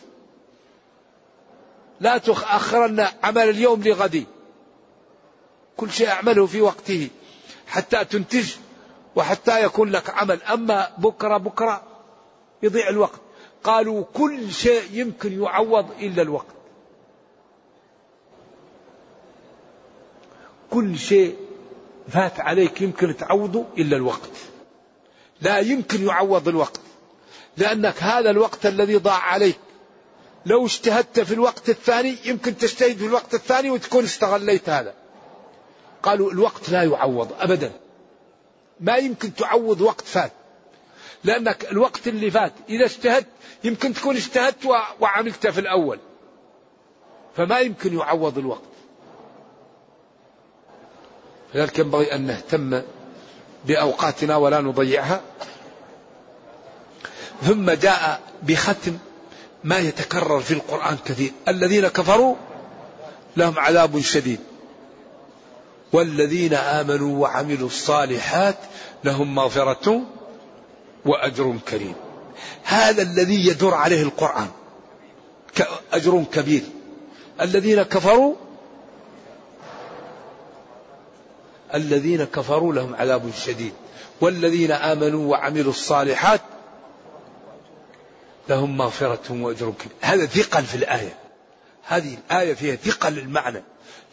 لا 2.02 2.18
تؤخرن 2.18 3.08
عمل 3.24 3.50
اليوم 3.50 3.84
لغدي. 3.84 4.26
كل 5.78 5.92
شيء 5.92 6.10
أعمله 6.10 6.46
في 6.46 6.62
وقته 6.62 7.10
حتى 7.68 8.06
تنتج 8.06 8.54
وحتى 9.16 9.64
يكون 9.64 9.90
لك 9.90 10.10
عمل. 10.10 10.44
أما 10.44 10.92
بكرة 10.98 11.38
بكرة 11.38 11.84
يضيع 12.64 12.90
الوقت. 12.90 13.20
قالوا 13.64 14.04
كل 14.14 14.52
شيء 14.52 14.84
يمكن 14.92 15.44
يعوض 15.44 15.86
إلا 16.00 16.22
الوقت. 16.22 16.46
كل 20.72 20.98
شيء 20.98 21.36
فات 22.10 22.40
عليك 22.40 22.82
يمكن 22.82 23.18
تعوضه 23.18 23.66
إلا 23.78 23.98
الوقت. 23.98 24.32
لا 25.42 25.60
يمكن 25.60 26.08
يعوض 26.08 26.48
الوقت. 26.48 26.80
لأنك 27.58 28.04
هذا 28.04 28.30
الوقت 28.30 28.66
الذي 28.66 28.98
ضاع 28.98 29.20
عليك. 29.20 29.60
لو 30.46 30.66
اجتهدت 30.66 31.20
في 31.20 31.34
الوقت 31.34 31.70
الثاني 31.70 32.16
يمكن 32.26 32.58
تجتهد 32.58 32.98
في 32.98 33.06
الوقت 33.06 33.34
الثاني 33.34 33.70
وتكون 33.70 34.04
استغليت 34.04 34.70
هذا. 34.70 34.94
قالوا 36.04 36.32
الوقت 36.32 36.70
لا 36.70 36.84
يعوض 36.84 37.32
أبدا. 37.40 37.72
ما 38.80 38.96
يمكن 38.96 39.36
تعوض 39.36 39.82
وقت 39.82 40.06
فات. 40.06 40.32
لأنك 41.24 41.72
الوقت 41.72 42.08
اللي 42.08 42.32
فات 42.32 42.54
إذا 42.70 42.86
اجتهدت 42.86 43.28
يمكن 43.64 43.94
تكون 43.94 44.16
اجتهدت 44.16 44.66
وعملت 45.00 45.48
في 45.48 45.60
الأول. 45.60 46.00
فما 47.36 47.60
يمكن 47.60 47.98
يعوض 47.98 48.38
الوقت. 48.38 48.62
لذلك 51.54 51.80
ينبغي 51.80 52.16
أن 52.16 52.22
نهتم 52.22 52.82
بأوقاتنا 53.66 54.36
ولا 54.36 54.62
نضيعها. 54.62 55.22
ثم 57.42 57.72
جاء 57.72 58.22
بختم 58.44 58.98
ما 59.64 59.80
يتكرر 59.80 60.40
في 60.40 60.54
القرآن 60.54 60.98
كثير 61.06 61.32
الذين 61.48 61.88
كفروا 61.88 62.36
لهم 63.38 63.60
عذاب 63.60 64.00
شديد. 64.00 64.40
والذين 65.94 66.54
آمنوا 66.54 67.22
وعملوا 67.22 67.68
الصالحات 67.68 68.56
لهم 69.04 69.36
مغفرة 69.36 70.02
وأجر 71.06 71.58
كريم. 71.68 71.96
هذا 72.64 73.02
الذي 73.02 73.48
يدور 73.48 73.74
عليه 73.74 74.04
القرآن 74.04 74.48
أجر 75.94 76.24
كبير. 76.34 76.62
الذين 77.42 77.84
كفروا 77.84 78.36
الذين 81.74 82.24
كفروا 82.24 82.74
لهم 82.74 82.96
عذاب 82.96 83.32
شديد. 83.46 83.74
والذين 84.22 84.72
آمنوا 84.72 85.32
وعملوا 85.32 85.72
الصالحات 85.72 86.42
لهم 88.50 88.78
مغفرة 88.78 89.22
وأجر 89.30 89.74
كبير. 89.80 89.92
هذا 90.02 90.26
ثقل 90.26 90.64
في 90.64 90.76
الآية. 90.76 91.18
هذه 91.84 92.18
الآية 92.28 92.54
فيها 92.54 92.76
ثقل 92.76 93.18
المعنى 93.20 93.64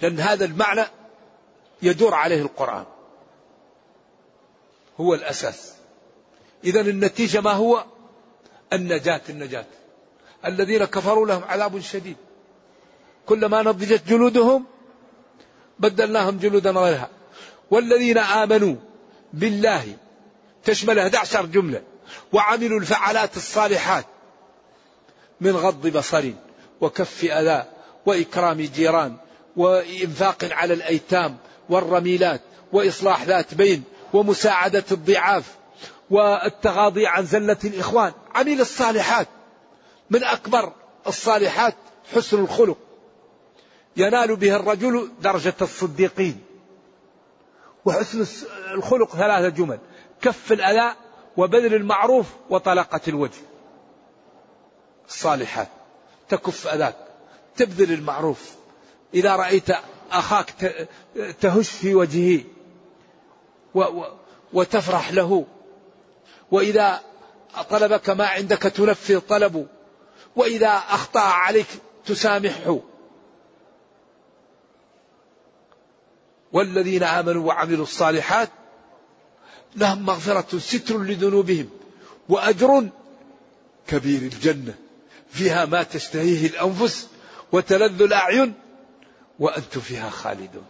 لأن 0.02 0.20
هذا 0.20 0.44
المعنى 0.44 0.84
يدور 1.82 2.14
عليه 2.14 2.42
القرآن. 2.42 2.84
هو 5.00 5.14
الأساس. 5.14 5.72
إذا 6.64 6.80
النتيجة 6.80 7.40
ما 7.40 7.52
هو؟ 7.52 7.84
النجاة 8.72 9.20
النجاة. 9.28 9.66
الذين 10.46 10.84
كفروا 10.84 11.26
لهم 11.26 11.44
عذاب 11.44 11.80
شديد. 11.80 12.16
كلما 13.26 13.62
نضجت 13.62 14.08
جلودهم 14.08 14.64
بدلناهم 15.78 16.38
جلودا 16.38 16.70
غيرها. 16.70 17.08
والذين 17.70 18.18
آمنوا 18.18 18.76
بالله 19.32 19.96
تشمل 20.64 20.98
11 20.98 21.46
جملة 21.46 21.82
وعملوا 22.32 22.80
الفعالات 22.80 23.36
الصالحات 23.36 24.04
من 25.40 25.56
غض 25.56 25.86
بصر 25.86 26.30
وكف 26.80 27.24
أذى 27.24 27.64
وإكرام 28.06 28.60
جيران 28.60 29.16
وإنفاق 29.56 30.48
على 30.50 30.74
الأيتام 30.74 31.36
والرميلات 31.70 32.40
وإصلاح 32.72 33.24
ذات 33.24 33.54
بين 33.54 33.82
ومساعدة 34.12 34.84
الضعاف 34.92 35.56
والتغاضي 36.10 37.06
عن 37.06 37.26
زلة 37.26 37.56
الإخوان. 37.64 38.12
عمل 38.34 38.60
الصالحات 38.60 39.28
من 40.10 40.24
أكبر 40.24 40.72
الصالحات 41.06 41.74
حسن 42.14 42.38
الخلق. 42.38 42.76
ينال 43.96 44.36
به 44.36 44.56
الرجل 44.56 45.10
درجة 45.22 45.54
الصديقين. 45.62 46.40
وحسن 47.84 48.26
الخلق 48.74 49.16
ثلاثة 49.16 49.48
جمل 49.48 49.78
كف 50.22 50.52
الأذى 50.52 50.94
وبذل 51.36 51.74
المعروف 51.74 52.26
وطلقة 52.50 53.00
الوجه. 53.08 53.40
الصالحات 55.08 55.68
تكف 56.28 56.66
أذاك 56.66 56.96
تبذل 57.56 57.92
المعروف. 57.92 58.50
إذا 59.14 59.36
رأيت 59.36 59.70
أخاك 60.10 60.86
تهش 61.40 61.70
في 61.70 61.94
وجهه 61.94 62.44
وتفرح 64.52 65.12
له. 65.12 65.46
وإذا 66.50 67.00
طلبك 67.70 68.10
ما 68.10 68.26
عندك 68.26 68.62
تنفذ 68.62 69.20
طلبه 69.20 69.66
وإذا 70.36 70.68
أخطأ 70.68 71.20
عليك 71.20 71.66
تسامحه. 72.06 72.80
والذين 76.52 77.02
آمنوا 77.02 77.46
وعملوا 77.46 77.82
الصالحات 77.82 78.48
لهم 79.76 80.06
مغفرة 80.06 80.58
ستر 80.58 80.98
لذنوبهم 80.98 81.68
وأجر 82.28 82.88
كبير 83.86 84.22
الجنة. 84.22 84.74
فيها 85.30 85.64
ما 85.64 85.82
تشتهيه 85.82 86.46
الأنفس 86.46 87.08
وتلذ 87.52 88.02
الأعين 88.02 88.54
وأنتم 89.40 89.80
فيها 89.80 90.10
خالدون. 90.10 90.64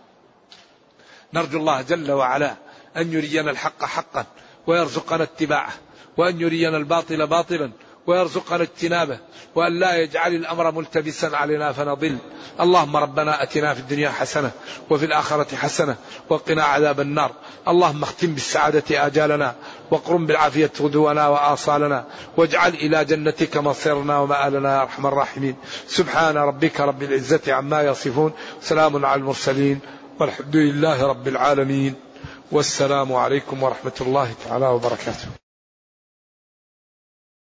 نرجو 1.35 1.59
الله 1.59 1.83
جل 1.83 2.13
وعلا 2.13 2.57
أن 2.97 3.13
يرينا 3.13 3.51
الحق 3.51 3.85
حقا 3.85 4.25
ويرزقنا 4.67 5.23
اتباعه 5.23 5.73
وأن 6.17 6.41
يرينا 6.41 6.77
الباطل 6.77 7.27
باطلا 7.27 7.71
ويرزقنا 8.07 8.63
اجتنابه 8.63 9.19
وأن 9.55 9.79
لا 9.81 9.97
يجعل 9.97 10.35
الأمر 10.35 10.71
ملتبسا 10.71 11.27
علينا 11.27 11.73
فنضل. 11.73 12.19
اللهم 12.61 12.97
ربنا 12.97 13.43
أتنا 13.43 13.75
في 13.75 13.81
الدنيا 13.81 14.11
حسنة 14.11 14.51
وفي 14.91 15.05
الآخرة 15.05 15.57
حسنة 15.57 15.97
وقنا 16.29 16.65
عذاب 16.65 17.01
النار. 17.01 17.33
اللهم 17.69 18.03
اختم 18.03 18.35
بالسعادة 18.35 19.07
آجالنا 19.07 19.55
واقرم 19.91 20.27
بالعافية 20.27 20.71
غدونا 20.81 21.29
وآصالنا 21.29 22.05
واجعل 22.37 22.75
إلى 22.75 23.05
جنتك 23.05 23.57
مصيرنا 23.57 24.19
ومآلنا 24.19 24.77
يا 24.77 24.83
أرحم 24.83 25.07
الراحمين. 25.07 25.57
سبحان 25.89 26.37
ربك 26.37 26.81
رب 26.81 27.03
العزة 27.03 27.53
عما 27.53 27.83
يصفون. 27.83 28.33
سلام 28.63 29.07
على 29.07 29.21
المرسلين. 29.21 29.81
والحمد 30.21 30.57
لله 30.57 31.07
رب 31.07 31.29
العالمين. 31.29 31.95
والسلام 32.53 33.13
عليكم 33.13 33.63
ورحمة 33.63 33.99
الله 34.01 34.33
تعالى 34.49 34.67
وبركاته. 34.67 35.40